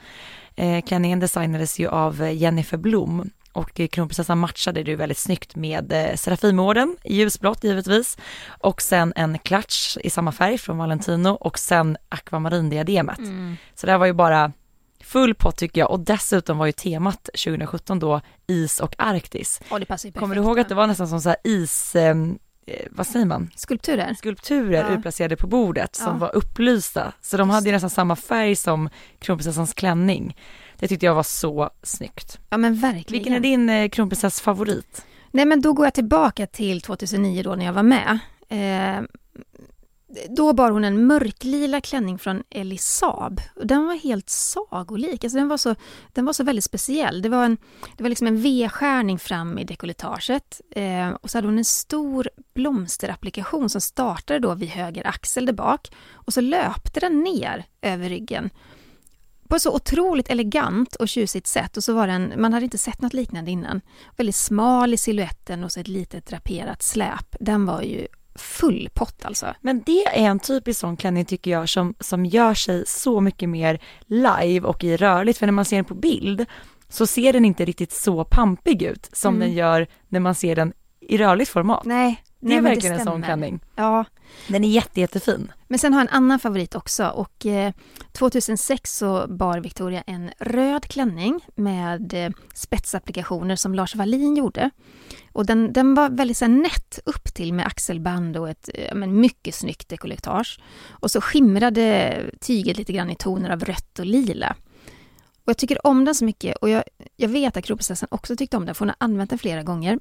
[0.56, 6.16] Eh, klänningen designades ju av Jennifer Blom och kronprinsessan matchade det väldigt snyggt med eh,
[6.16, 11.98] Serafimorden i ljusblått givetvis och sen en klatsch i samma färg från Valentino och sen
[12.10, 13.18] akvamarindiademet.
[13.18, 13.58] Mm.
[13.76, 14.52] Så det här var ju bara
[15.04, 19.62] full pott tycker jag och dessutom var ju temat 2017 då is och Arktis.
[19.72, 22.40] Oh, det passar Kommer du ihåg att det var nästan som så här is, ehm,
[22.68, 23.50] eh, vad säger man?
[23.56, 24.14] Skulpturer.
[24.14, 24.98] Skulpturer ja.
[24.98, 26.18] utplacerade på bordet som ja.
[26.18, 27.14] var upplysta.
[27.22, 28.90] Så de hade ju nästan samma färg som
[29.20, 30.38] kronprinsessans klänning.
[30.80, 32.40] Det tyckte jag var så snyggt.
[32.50, 33.12] Ja men verkligen.
[33.12, 35.06] Vilken är din eh, kronprinsess favorit?
[35.32, 38.20] Nej men då går jag tillbaka till 2009 då när jag var med.
[38.50, 39.04] Eh,
[40.30, 43.42] då bar hon en mörklila klänning från Elisab.
[43.64, 45.76] Den var helt sagolik, alltså den, var så,
[46.14, 47.22] den var så väldigt speciell.
[47.22, 47.58] Det var, en,
[47.98, 52.30] det var liksom en V-skärning fram i dekolletaget eh, och så hade hon en stor
[52.54, 58.10] blomsterapplikation som startade då vid höger axel där bak och så löpte den ner över
[58.10, 58.50] ryggen
[59.54, 62.78] på ett så otroligt elegant och tjusigt sätt och så var den, man hade inte
[62.78, 63.82] sett något liknande innan.
[64.18, 67.36] Väldigt smal i siluetten och så ett litet draperat släp.
[67.40, 69.56] Den var ju full pott alltså.
[69.62, 73.50] Men det är en typisk sån klänning tycker jag som, som gör sig så mycket
[73.50, 76.46] mer live och i rörligt för när man ser den på bild
[76.90, 79.48] så ser den inte riktigt så pampig ut som mm.
[79.48, 81.86] den gör när man ser den i rörligt format.
[81.86, 83.60] Nej, det är nej, verkligen det en sån klänning.
[83.76, 84.06] Ja.
[84.48, 85.52] Den är jätte, jättefin.
[85.68, 87.74] Men sen har jag en annan favorit också och eh,
[88.12, 94.70] 2006 så bar Victoria en röd klänning med eh, spetsapplikationer som Lars Wallin gjorde.
[95.32, 98.96] Och den, den var väldigt så här, nätt upp till med axelband och ett eh,
[98.96, 100.60] men, mycket snyggt dekolletage.
[100.90, 104.56] Och så skimrade tyget lite grann i toner av rött och lila.
[105.46, 106.84] Och jag tycker om den så mycket och jag,
[107.16, 110.00] jag vet att kronprinsessan också tyckte om den för hon har använt den flera gånger.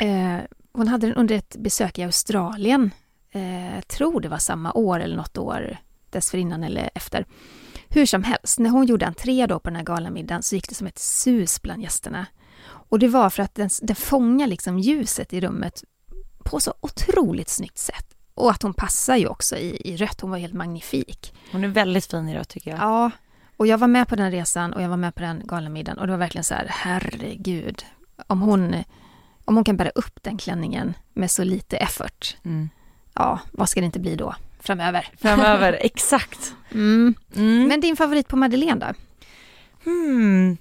[0.00, 0.38] Eh,
[0.78, 2.90] hon hade den under ett besök i Australien.
[3.30, 5.76] Eh, tror det var samma år eller något år
[6.10, 7.26] dessförinnan eller efter.
[7.88, 10.74] Hur som helst, när hon gjorde entré då på den här galamiddagen så gick det
[10.74, 12.26] som ett sus bland gästerna.
[12.64, 15.84] Och det var för att den, den fångar liksom ljuset i rummet
[16.44, 18.14] på så otroligt snyggt sätt.
[18.34, 21.34] Och att hon passar ju också i, i rött, hon var helt magnifik.
[21.52, 22.80] Hon är väldigt fin i rött tycker jag.
[22.80, 23.10] Ja,
[23.56, 26.06] och jag var med på den resan och jag var med på den galamiddagen och
[26.06, 27.84] det var verkligen så här, herregud.
[28.26, 28.74] Om hon
[29.48, 32.68] om hon kan bära upp den klänningen med så lite effort, Mm.
[33.14, 35.08] ja, vad ska det inte bli då framöver?
[35.20, 36.54] Framöver, exakt.
[36.72, 37.14] Mm.
[37.36, 37.68] Mm.
[37.68, 38.94] Men din favorit på Madeleine då?
[39.90, 40.56] Hmm.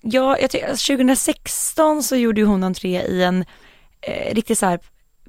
[0.00, 3.44] Ja, jag tycker, alltså 2016 så gjorde hon entré i en
[4.00, 4.80] eh, riktigt så här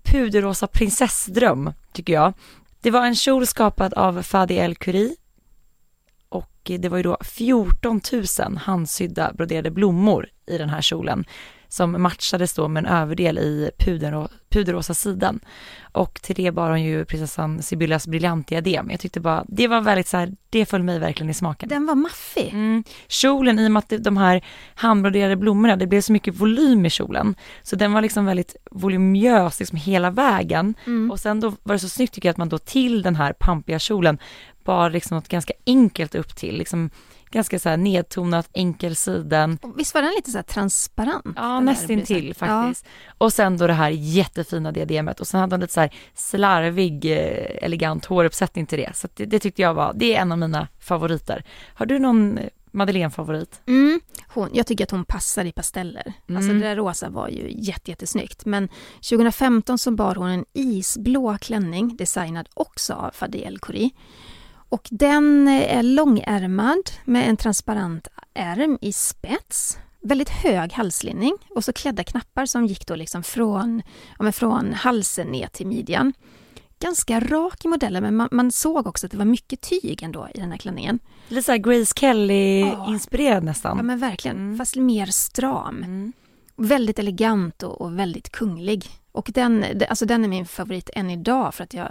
[0.03, 2.33] puderrosa prinsessdröm, tycker jag.
[2.81, 5.15] Det var en kjol skapad av Fadi El Curie
[6.29, 8.01] och det var ju då 14
[8.39, 11.25] 000 handsydda broderade blommor i den här kjolen
[11.69, 15.39] som matchades då med en överdel i puderro- puderrosa sidan.
[15.91, 18.91] Och till det bar hon ju prinsessan Sibyllas briljantdiadem.
[18.91, 21.69] Jag tyckte bara, det var väldigt så här, det föll mig verkligen i smaken.
[21.69, 22.49] Den var maffig.
[22.53, 22.83] Mm.
[23.07, 24.45] Kjolen, i och med att de här
[24.75, 27.35] handbroderade blommorna, det blev så mycket volym i kjolen.
[27.63, 30.73] Så den var liksom väldigt voluminös liksom hela vägen.
[30.85, 31.11] Mm.
[31.11, 33.33] Och sen då var det så snyggt tycker jag att man då till den här
[33.33, 34.17] pampiga kjolen
[34.63, 36.89] bar liksom något ganska enkelt upp till, liksom
[37.31, 39.59] ganska så här nedtonat, enkel siden.
[39.61, 41.25] Och Visst var den lite så transparent?
[41.35, 42.85] Ja, nästintill faktiskt.
[43.17, 47.05] Och sen då det här jättefina diademet och sen hade han lite så här slarvig,
[47.05, 48.95] eh, elegant håruppsättning till det.
[48.95, 51.43] Så det, det tyckte jag var, det är en av mina favoriter.
[51.73, 53.61] Har du någon eh, Madeleine-favorit?
[53.65, 53.73] Ja.
[53.73, 53.99] Mm.
[54.27, 56.03] Hon, jag tycker att hon passar i pasteller.
[56.27, 56.59] Alltså Mm.
[56.59, 58.45] det där rosa var ju jätte, jättesnyggt.
[58.45, 58.69] Men
[59.09, 63.89] 2015 så bar hon en isblå klänning designad också av Fadi El Khoury.
[64.69, 69.77] Och den är långärmad med en transparent ärm i spets.
[70.01, 73.81] Väldigt hög halslinning och så klädda knappar som gick då liksom från,
[74.19, 76.13] ja, från halsen ner till midjan.
[76.79, 80.27] Ganska rak i modellen men man, man såg också att det var mycket tyg ändå
[80.33, 80.99] i den här klänningen.
[81.27, 83.77] Lite så här Grace Kelly-inspirerad nästan.
[83.77, 84.57] Ja men verkligen, Mm.
[84.57, 85.77] fast mer stram.
[85.77, 86.13] Mm.
[86.55, 88.85] Väldigt elegant och, och väldigt kunglig.
[89.11, 91.87] Och den, alltså den är min favorit än idag för att jag,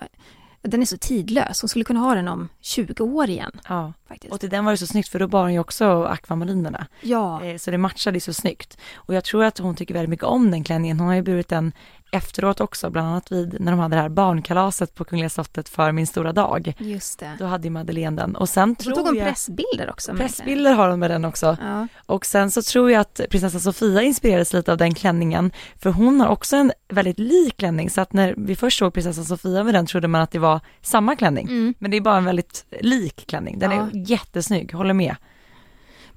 [0.62, 1.62] den är så tidlös.
[1.62, 3.60] Hon skulle kunna ha den om 20 år igen.
[3.68, 4.32] Ja, Faktiskt.
[4.32, 6.86] och till den var det så snyggt för då bar hon ju också akvamarinerna.
[7.00, 8.78] Ja, Eh, Så det matchade så snyggt.
[8.94, 10.98] Och jag tror att hon tycker väldigt mycket om den klänningen.
[10.98, 11.72] Hon har ju burit den
[12.12, 15.92] efteråt också, bland annat vid när de hade det här barnkalaset på Kungliga slottet för
[15.92, 16.74] min stora dag.
[16.78, 17.30] just det.
[17.38, 18.36] Då hade ju Madeleine den.
[18.36, 19.26] Och sen Så tror tog hon jag...
[19.28, 20.14] pressbilder också.
[20.14, 21.56] Pressbilder har hon med den också.
[21.60, 21.88] Ja.
[22.06, 26.20] Och sen så tror jag att prinsessa Sofia inspirerades lite av den klänningen, för hon
[26.20, 29.74] har också en väldigt lik klänning, så att när vi först såg prinsessa Sofia med
[29.74, 31.46] den trodde man att det var samma klänning.
[31.48, 31.74] Mm.
[31.78, 33.76] Men det är bara en väldigt lik klänning, den Ja.
[33.82, 35.16] är jättesnygg, håller med.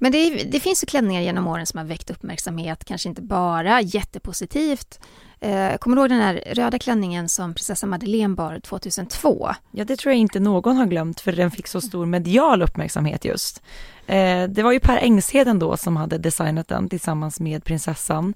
[0.02, 3.22] Men det, är, det finns ju klänningar genom åren som har väckt uppmärksamhet, kanske inte
[3.22, 5.00] bara jättepositivt.
[5.40, 9.50] Eh, kommer du ihåg den här röda klänningen som prinsessa Madeleine bar 2002?
[9.70, 13.24] Ja, det tror jag inte någon har glömt, för den fick så stor medial uppmärksamhet
[13.24, 13.62] just.
[14.06, 18.34] Eh, det var ju Per Engsheden då som hade designat den tillsammans med prinsessan.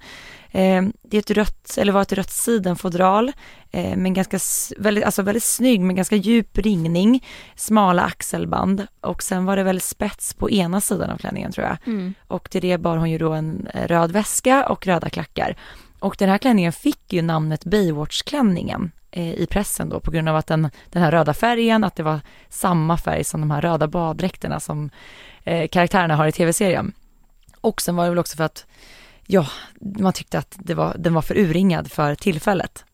[0.56, 3.32] Eh, det är ett rött, eller var ett rött sidenfodral,
[3.70, 4.38] eh, men ganska,
[4.78, 7.26] väldigt, alltså väldigt snygg, med ganska djup ringning,
[7.56, 11.78] smala axelband och sen var det väl spets på ena sidan av klänningen tror jag.
[12.26, 15.56] Och till det bar hon ju då en eh, röd väska och röda klackar.
[15.98, 20.46] Och den här klänningen fick ju namnet Baywatch-klänningen i pressen då på grund av att
[20.46, 24.60] den, den här röda färgen, att det var samma färg som de här röda baddräkterna
[24.60, 24.90] som
[25.44, 26.92] eh, karaktärerna har i tv-serien.
[27.60, 28.66] Och sen var det väl också för att,
[29.26, 29.46] ja,
[29.80, 32.84] man tyckte att det var, den var för urringad för tillfället.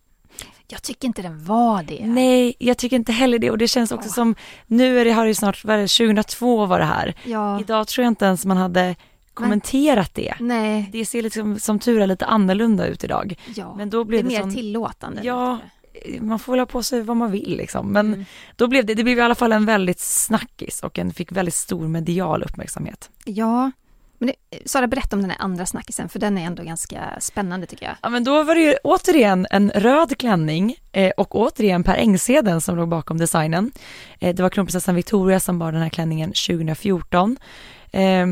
[0.68, 2.07] Jag tycker inte den var det.
[2.07, 4.14] Nej, jag tycker inte heller det och det känns också Åh.
[4.14, 4.35] som,
[4.66, 7.14] nu är det, har det snart, vad är det, 2002 var det här.
[7.24, 8.97] Ja, Idag tror jag inte ens man hade
[9.35, 10.35] kommenterat det.
[10.41, 10.89] nej.
[10.93, 13.35] Det ser liksom som tur är lite annorlunda ut idag.
[13.57, 13.74] Ja.
[13.76, 15.20] Men då det är blev det, mer sån, tillåtande.
[15.24, 15.59] Ja,
[16.20, 17.93] man får väl ha på sig vad man vill liksom.
[17.93, 18.24] Men Mm.
[18.57, 21.55] då blev det, det blev i alla fall en väldigt snackis och en fick väldigt
[21.55, 23.11] stor medial uppmärksamhet.
[23.24, 23.70] Ja.
[24.23, 27.66] Men det, Sara, berätta om den här andra snackisen, för den är ändå ganska spännande
[27.66, 27.95] tycker jag.
[28.03, 32.61] Ja men då var det ju återigen en röd klänning eh, och återigen Per Engsheden
[32.61, 33.73] som låg bakom designen.
[34.20, 37.37] Eh, det var kronprinsessan Victoria som bar den här klänningen 2014.
[37.93, 38.27] Eh,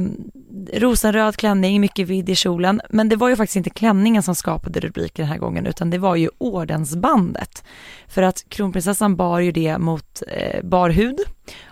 [0.72, 4.80] rosenröd klänning, mycket vidd i kjolen, men det var ju faktiskt inte klänningen som skapade
[4.80, 7.64] rubriken den här gången utan det var ju ordensbandet.
[8.08, 11.20] För att kronprinsessan bar ju det mot eh, bar hud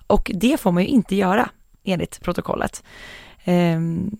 [0.06, 1.50] och det får man ju inte göra
[1.84, 2.82] enligt protokollet.
[3.48, 4.10] Ehm,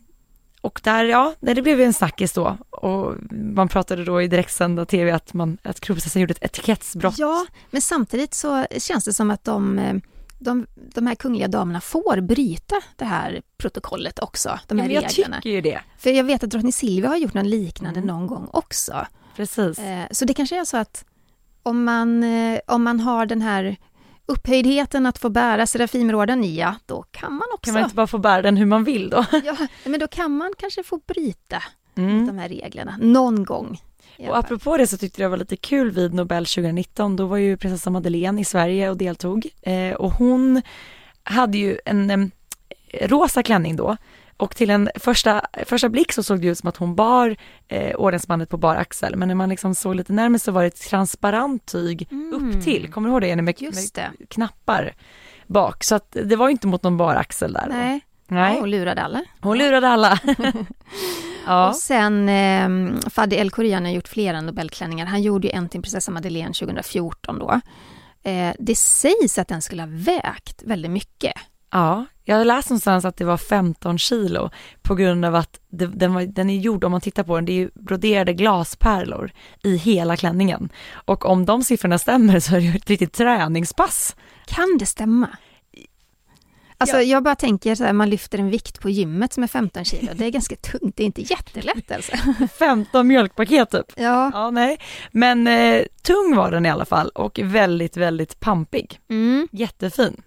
[0.61, 4.85] och där, ja, det blev ju en snackis då och man pratade då i direktsända
[4.87, 7.19] tv att, man, att kronprinsessan gjorde ett etikettsbrott.
[7.19, 9.97] Ja, men samtidigt så känns det som att de, eh,
[10.39, 14.95] de, de här kungliga damerna får bryta det här protokollet också, de Ja, här men
[14.95, 15.37] jag reglerna.
[15.37, 15.81] tycker ju det.
[15.99, 18.07] För jag vet att drottning Silvia har gjort något liknande Mm.
[18.17, 19.07] någon gång också.
[19.37, 19.79] Precis.
[19.79, 21.05] Eh, Så det kanske är så att
[21.63, 23.77] om man, eh, om man har den här
[24.29, 27.65] upphöjdheten att få bära Serafimerorden, ja, då kan man också.
[27.65, 29.25] Kan man inte bara få bära den hur man vill då?
[29.45, 31.63] ja, men då kan man kanske få bryta
[31.97, 32.27] Mm.
[32.27, 33.81] de här reglerna någon gång.
[34.29, 37.37] Och apropå det så tyckte jag det var lite kul vid Nobel 2019, då var
[37.37, 39.47] ju prinsessa Madeleine i Sverige och deltog.
[39.63, 40.63] Eh, och hon
[41.23, 42.31] hade ju en em,
[43.03, 43.97] rosa klänning då
[44.39, 47.37] Och till en första, första blick så såg det ut som att hon bar
[47.69, 50.67] eh, ordensbandet på bar axel, men när man liksom såg lite närmare så var det
[50.69, 52.35] ett transparent tyg Mm.
[52.57, 52.93] upp till.
[52.93, 53.43] Kommer du ihåg det?
[53.43, 54.27] Med, Just med det.
[54.27, 54.95] knappar
[55.47, 55.85] bak.
[55.85, 57.67] Så att det var inte mot någon bar axel där.
[57.69, 58.55] Nej, Nej.
[58.55, 59.25] Ja, hon lurade alla.
[59.41, 60.19] Hon lurade alla.
[61.47, 61.69] ja.
[61.69, 65.07] Och sen eh, Fadi El Khoury har gjort flera Nobelklänningar.
[65.07, 67.61] Han gjorde ju en till prinsessa Madeleine 2014 då.
[68.31, 71.33] Eh, det sägs att den skulle ha vägt väldigt mycket.
[71.71, 74.51] Ja, jag har läst någonstans att det var 15 kilo
[74.83, 77.45] på grund av att det, den, var, den är gjord, om man tittar på den,
[77.45, 79.31] det är ju broderade glaspärlor
[79.63, 80.69] i hela klänningen.
[80.93, 84.17] Och om de siffrorna stämmer så är det ju ett riktigt träningspass.
[84.47, 85.29] Kan det stämma?
[86.81, 87.03] Alltså Ja.
[87.03, 90.13] jag bara tänker så här, man lyfter en vikt på gymmet som är 15 kilo.
[90.15, 92.13] Det är ganska tungt, det är inte jättelätt alltså.
[92.59, 93.87] 15 mjölkpaket typ.
[93.97, 94.31] Ja.
[94.35, 94.79] Ja, nej.
[95.13, 99.01] Men eh, tung var den i alla fall och väldigt, väldigt pampig.
[99.11, 99.49] Mm.
[99.53, 100.23] Jättefin.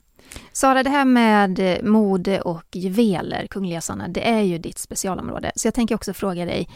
[0.51, 5.51] Sara, det här med eh, mode och juveler, kungliga sådana, det är ju ditt specialområde.
[5.55, 6.69] Så jag tänker också fråga dig,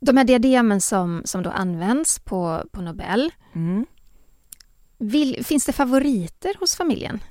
[0.00, 3.86] de här diademen som, som då används på, på Nobel, Mm.
[4.98, 7.22] vill, finns det favoriter hos familjen?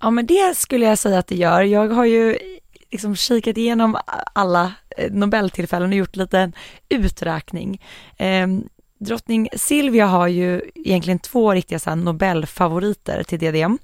[0.00, 1.62] Ja, men det skulle jag säga att det gör.
[1.62, 2.38] Jag har ju
[2.90, 3.96] liksom kikat igenom
[4.32, 6.52] alla eh, Nobeltillfällen och gjort lite en
[6.88, 7.82] uträkning.
[8.16, 8.46] Eh,
[8.98, 13.78] drottning Silvia har ju egentligen två riktiga så Nobelfavoriter till diadem.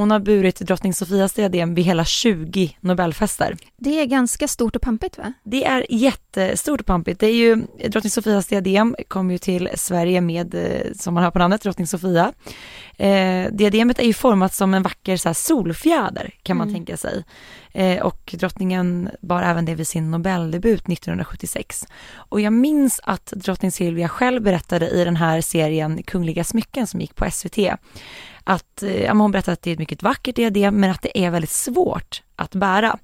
[0.00, 3.56] Hon har burit drottning Sofias diadem vid hela 20 Nobelfester.
[3.76, 5.32] Det är ganska stort och pampigt va?
[5.42, 7.20] Det är jättestort och pampigt.
[7.20, 7.56] Det är ju
[7.88, 11.86] drottning Sofias diadem kom ju till Sverige med, eh, som man hör på namnet, drottning
[11.86, 12.32] Sofia.
[12.96, 16.74] Eh, diademet är ju format som en vacker så solfjäder kan man Mm.
[16.74, 17.24] tänka sig.
[17.72, 21.86] Eh, och drottningen bar även det vid sin Nobeldebut 1976.
[22.14, 27.00] Och jag minns att drottning Silvia själv berättade i den här serien Kungliga smycken som
[27.00, 27.58] gick på SVT
[28.44, 31.18] att eh, ja, hon berättade att det är ett mycket vackert diadem men att det
[31.24, 32.98] är väldigt svårt att bära.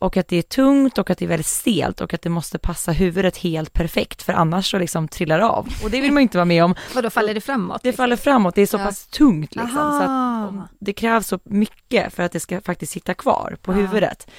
[0.00, 2.58] Och att det är tungt och att det är väldigt stelt och att det måste
[2.58, 5.68] passa huvudet helt perfekt för annars så liksom trillar det av.
[5.84, 6.74] Och det vill man inte vara med om.
[6.96, 7.80] Och då faller det framåt?
[7.82, 8.84] Det faller framåt, det är så Ja.
[8.84, 9.74] pass tungt liksom.
[9.76, 13.76] Så att det krävs så mycket för att det ska faktiskt sitta kvar på Ja.
[13.76, 14.30] huvudet.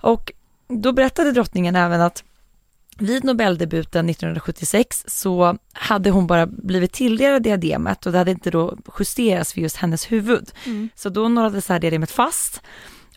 [0.00, 0.32] Och
[0.68, 2.24] då berättade drottningen även att
[2.98, 8.78] vid Nobeldebuten 1976 så hade hon bara blivit tilldelad diademet och det hade inte då
[8.98, 10.50] justerats för just hennes huvud.
[10.66, 10.88] Mm.
[10.94, 12.62] Så då nådde så här diademet fast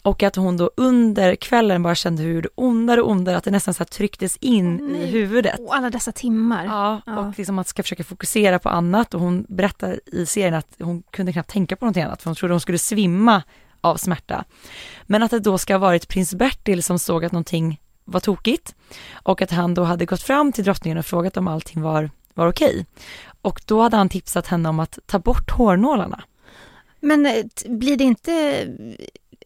[0.01, 3.51] och att hon då under kvällen bara kände hur det ondare och ondare, att det
[3.51, 5.01] nästan så trycktes in nej.
[5.01, 5.59] i huvudet.
[5.59, 6.65] Och alla dessa timmar.
[6.65, 7.19] Ja, Ja.
[7.19, 11.03] och liksom att ska försöka fokusera på annat och hon berättar i serien att hon
[11.11, 13.43] kunde knappt tänka på någonting annat för hon trodde hon skulle svimma
[13.81, 14.43] av smärta.
[15.03, 17.79] Men att det då ska ha varit prins Bertil som såg att någonting
[18.11, 18.75] var tokigt
[19.13, 22.47] och att han då hade gått fram till drottningen och frågat om allting var, var
[22.47, 22.85] okej.
[23.41, 26.23] Och då hade han tipsat henne om att ta bort hårnålarna.
[26.99, 28.67] Men eh, blir det inte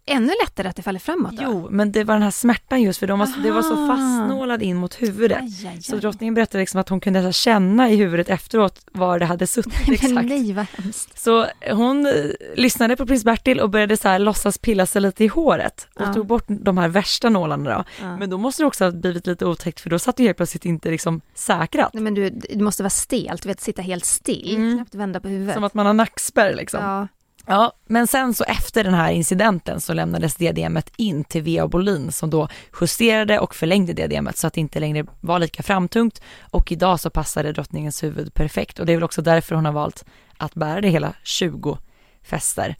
[0.07, 1.43] ännu lättare att det faller framåt då?
[1.43, 4.61] Jo, men det var den här smärtan just för de var, det var så fastnålad
[4.61, 5.37] in mot huvudet.
[5.41, 6.01] Aj, aj, Så aj.
[6.01, 9.73] drottningen berättade liksom att hon kunde så känna i huvudet efteråt var det hade suttit
[9.89, 10.13] exakt.
[10.13, 11.19] Men nej, vad hemskt.
[11.19, 12.11] Så hon eh,
[12.55, 16.01] lyssnade på prins Bertil och började så här låtsas pilla sig lite i håret och
[16.01, 16.13] Ja.
[16.13, 17.83] tog bort de här värsta nålarna då.
[18.01, 18.17] Ja.
[18.17, 20.65] Men då måste det också ha blivit lite otäckt för då satt det helt plötsligt
[20.65, 21.93] inte liksom säkrat.
[21.93, 24.75] Nej, men du, det måste vara stelt, du vet sitta helt still, Mm.
[24.77, 25.53] knappt vända på huvudet.
[25.55, 26.79] Som att man har nackspärr liksom.
[26.83, 27.07] Ja.
[27.47, 27.71] Ja.
[27.85, 31.67] men sen så efter den här incidenten så lämnades diademet in till V.A.
[31.67, 32.47] Bolin som då
[32.81, 37.09] justerade och förlängde diademet så att det inte längre var lika framtungt och idag så
[37.09, 40.05] passade drottningens huvud perfekt och det är väl också därför hon har valt
[40.37, 41.77] att bära det hela 20
[42.23, 42.75] fester.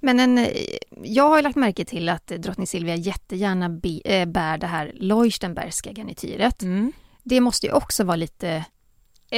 [0.00, 0.48] Men en, eh,
[1.02, 4.66] jag har ju lagt märke till att eh, drottning Silvia jättegärna be, äh, bär det
[4.66, 6.62] här Leuchtenbergska garnityret.
[6.62, 6.92] Mm.
[7.22, 8.64] Det måste ju också vara lite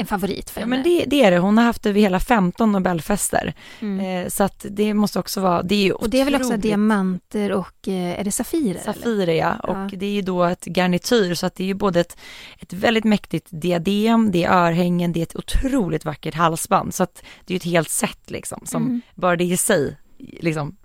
[0.01, 0.77] en favorit för Ja henne.
[0.77, 3.55] men det, det är det, hon har haft det vid hela 15 Nobelfester.
[3.81, 4.25] mm.
[4.25, 6.57] Eh, så att det måste också vara, det är ju Och det är väl också
[6.57, 8.81] diamanter och eh, är det safirer?
[8.85, 9.91] Safirer ja, och Ja.
[9.93, 12.17] det är ju då ett garnityr så att det är ju både ett,
[12.59, 17.23] ett väldigt mäktigt diadem, det är örhängen, det är ett otroligt vackert halsband så att
[17.45, 19.01] det är ju ett helt set liksom som Mm.
[19.15, 19.97] bara det i sig
[20.41, 20.77] liksom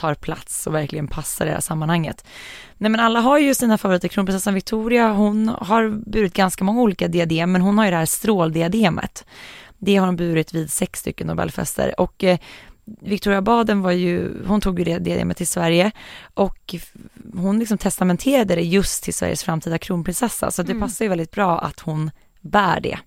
[0.00, 2.24] tar plats och verkligen passar i det här sammanhanget.
[2.78, 7.08] Nej men alla har ju sina favoriter, kronprinsessan Victoria hon har burit ganska många olika
[7.08, 9.24] diadem men hon har ju det här stråldiademet.
[9.78, 12.38] Det har hon burit vid sex stycken Nobelfester och eh,
[13.00, 15.90] Victoria Baden var ju, hon tog ju det diademet till Sverige
[16.34, 16.74] och
[17.34, 20.82] hon liksom testamenterade det just till Sveriges framtida kronprinsessa så det Mm.
[20.82, 22.98] passar ju väldigt bra att hon bär det.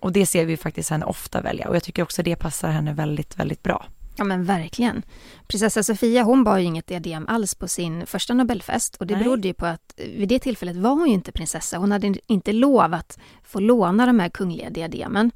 [0.00, 2.92] Och det ser vi faktiskt henne ofta välja och jag tycker också det passar henne
[2.92, 3.86] väldigt, väldigt bra.
[4.16, 5.02] Ja men verkligen.
[5.46, 9.24] Prinsessa Sofia hon bar ju inget diadem alls på sin första Nobelfest och det Nej.
[9.24, 11.78] berodde ju på att eh, vid det tillfället var hon ju inte prinsessa.
[11.78, 15.30] Hon hade inte lov att få låna de här kungliga diademen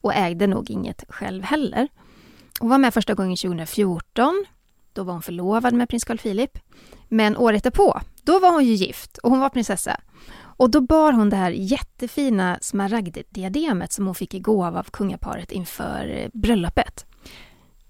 [0.00, 1.88] och ägde nog inget själv heller.
[2.60, 4.44] Hon var med första gången 2014.
[4.92, 6.58] Då var hon förlovad med prins Carl Philip.
[7.08, 10.00] Men året därpå, Då var hon ju gift och hon var prinsessa.
[10.60, 15.52] Och då bar hon det här jättefina smaragddiademet som hon fick i gåva av kungaparet
[15.52, 17.06] inför eh, bröllopet.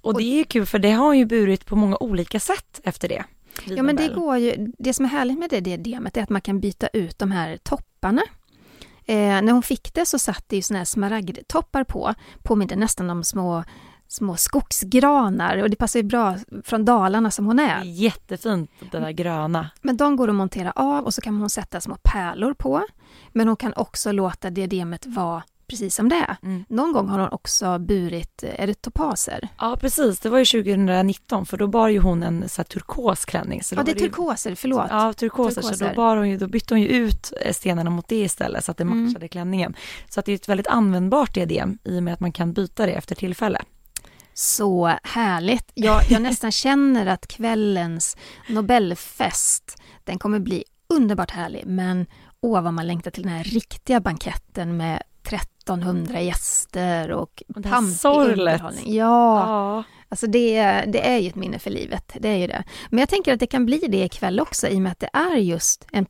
[0.00, 3.08] Och det är ju kul för det har ju burit på många olika sätt efter
[3.08, 3.24] det.
[3.64, 6.40] Ja men det går ju, det som är härligt med det diademet är att man
[6.40, 8.22] kan byta ut de här topparna.
[9.06, 13.10] Eh, när hon fick det så satt det ju såna här smaragdtoppar på, påminner nästan
[13.10, 13.64] om små,
[14.08, 19.10] små skogsgranar och det passar ju bra från Dalarna som hon är jättefint det där
[19.10, 19.70] gröna.
[19.82, 22.86] Men de går att montera av och så kan hon sätta små pärlor på.
[23.32, 26.36] Men hon kan också låta diademet vara precis som det är.
[26.42, 26.64] Mm.
[26.68, 29.48] Någon gång har hon också burit, är det topaser?
[29.58, 33.24] Ja precis, det var ju 2019 för då bar ju hon en så här, turkos
[33.24, 33.62] klänning.
[33.62, 34.86] Så Ja, det är var ju- turkoser, förlåt.
[34.90, 35.88] Ja, turkoser, så Turkoser.
[35.88, 38.70] då, bar hon ju, då bytte hon ju ut eh, stenarna mot det istället så
[38.70, 39.04] att det Mm.
[39.04, 39.74] matchade klänningen.
[40.08, 42.86] Så att det är ett väldigt användbart diadem i och med att man kan byta
[42.86, 43.62] det efter tillfälle.
[44.34, 45.70] Så härligt.
[45.74, 48.16] Jag, jag nästan känner att kvällens
[48.48, 51.62] Nobelfest, den kommer bli underbart härlig.
[51.66, 52.06] Men
[52.42, 55.02] åh vad man längtar till den här riktiga banketten med
[55.74, 58.94] 1300 gäster och pampig underhållning.
[58.94, 59.82] Ja, Ja.
[60.08, 62.12] alltså det, är- det är ju ett minne för livet.
[62.20, 62.64] Det är ju det.
[62.90, 65.10] Men jag tänker att det kan bli det ikväll också i och med att det
[65.12, 66.04] är just en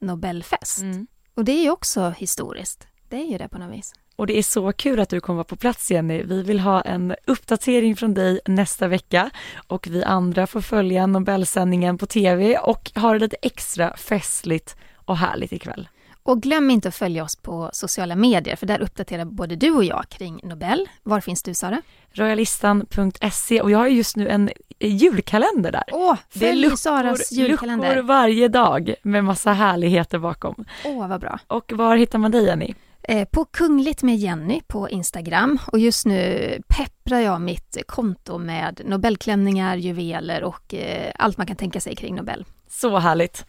[0.00, 0.78] pandemi-Nobelfest.
[0.82, 1.06] Mm.
[1.34, 2.86] Och det är ju också historiskt.
[3.08, 3.92] Det är ju det på något vis.
[4.16, 6.22] Och det är så kul att du kommer vara på plats Jenny.
[6.22, 9.30] Vi vill ha en uppdatering från dig nästa vecka
[9.66, 15.16] och vi andra får följa Nobelsändningen på tv och ha det lite extra festligt och
[15.16, 15.88] härligt ikväll.
[16.24, 19.84] Och glöm inte att följa oss på sociala medier, för där uppdaterar både du och
[19.84, 20.88] jag kring Nobel.
[21.02, 21.82] Var finns du, Sara?
[22.12, 24.50] Royalistan.se och jag har just nu en
[24.80, 25.84] julkalender där.
[25.92, 28.02] Åh, Det är följ luckor, Saras luckor julkalender.
[28.02, 30.64] varje dag med massa härligheter bakom.
[30.84, 31.38] Åh, vad bra.
[31.46, 32.74] Och var hittar man dig Jenny?
[33.02, 38.80] Eh, på Kungligt med Jenny på Instagram och just nu pepprar jag mitt konto med
[38.84, 42.44] Nobelklänningar, juveler och eh, allt man kan tänka sig kring Nobel.
[42.72, 43.46] Så härligt.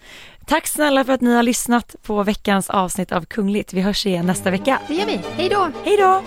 [0.47, 3.73] Tack snälla för att ni har lyssnat på veckans avsnitt av Kungligt.
[3.73, 4.81] Vi hörs igen nästa vecka.
[4.87, 5.17] Det gör vi.
[5.35, 5.71] Hej då!
[5.83, 6.23] Hej då!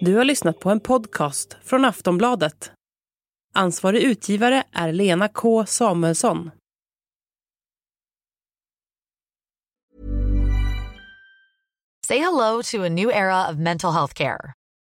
[0.00, 2.72] Du har lyssnat på en podcast från Aftonbladet.
[3.54, 6.50] Ansvarig utgivare är Lena K Samuelsson.
[12.06, 14.57] Say hello to a new era of mental health care.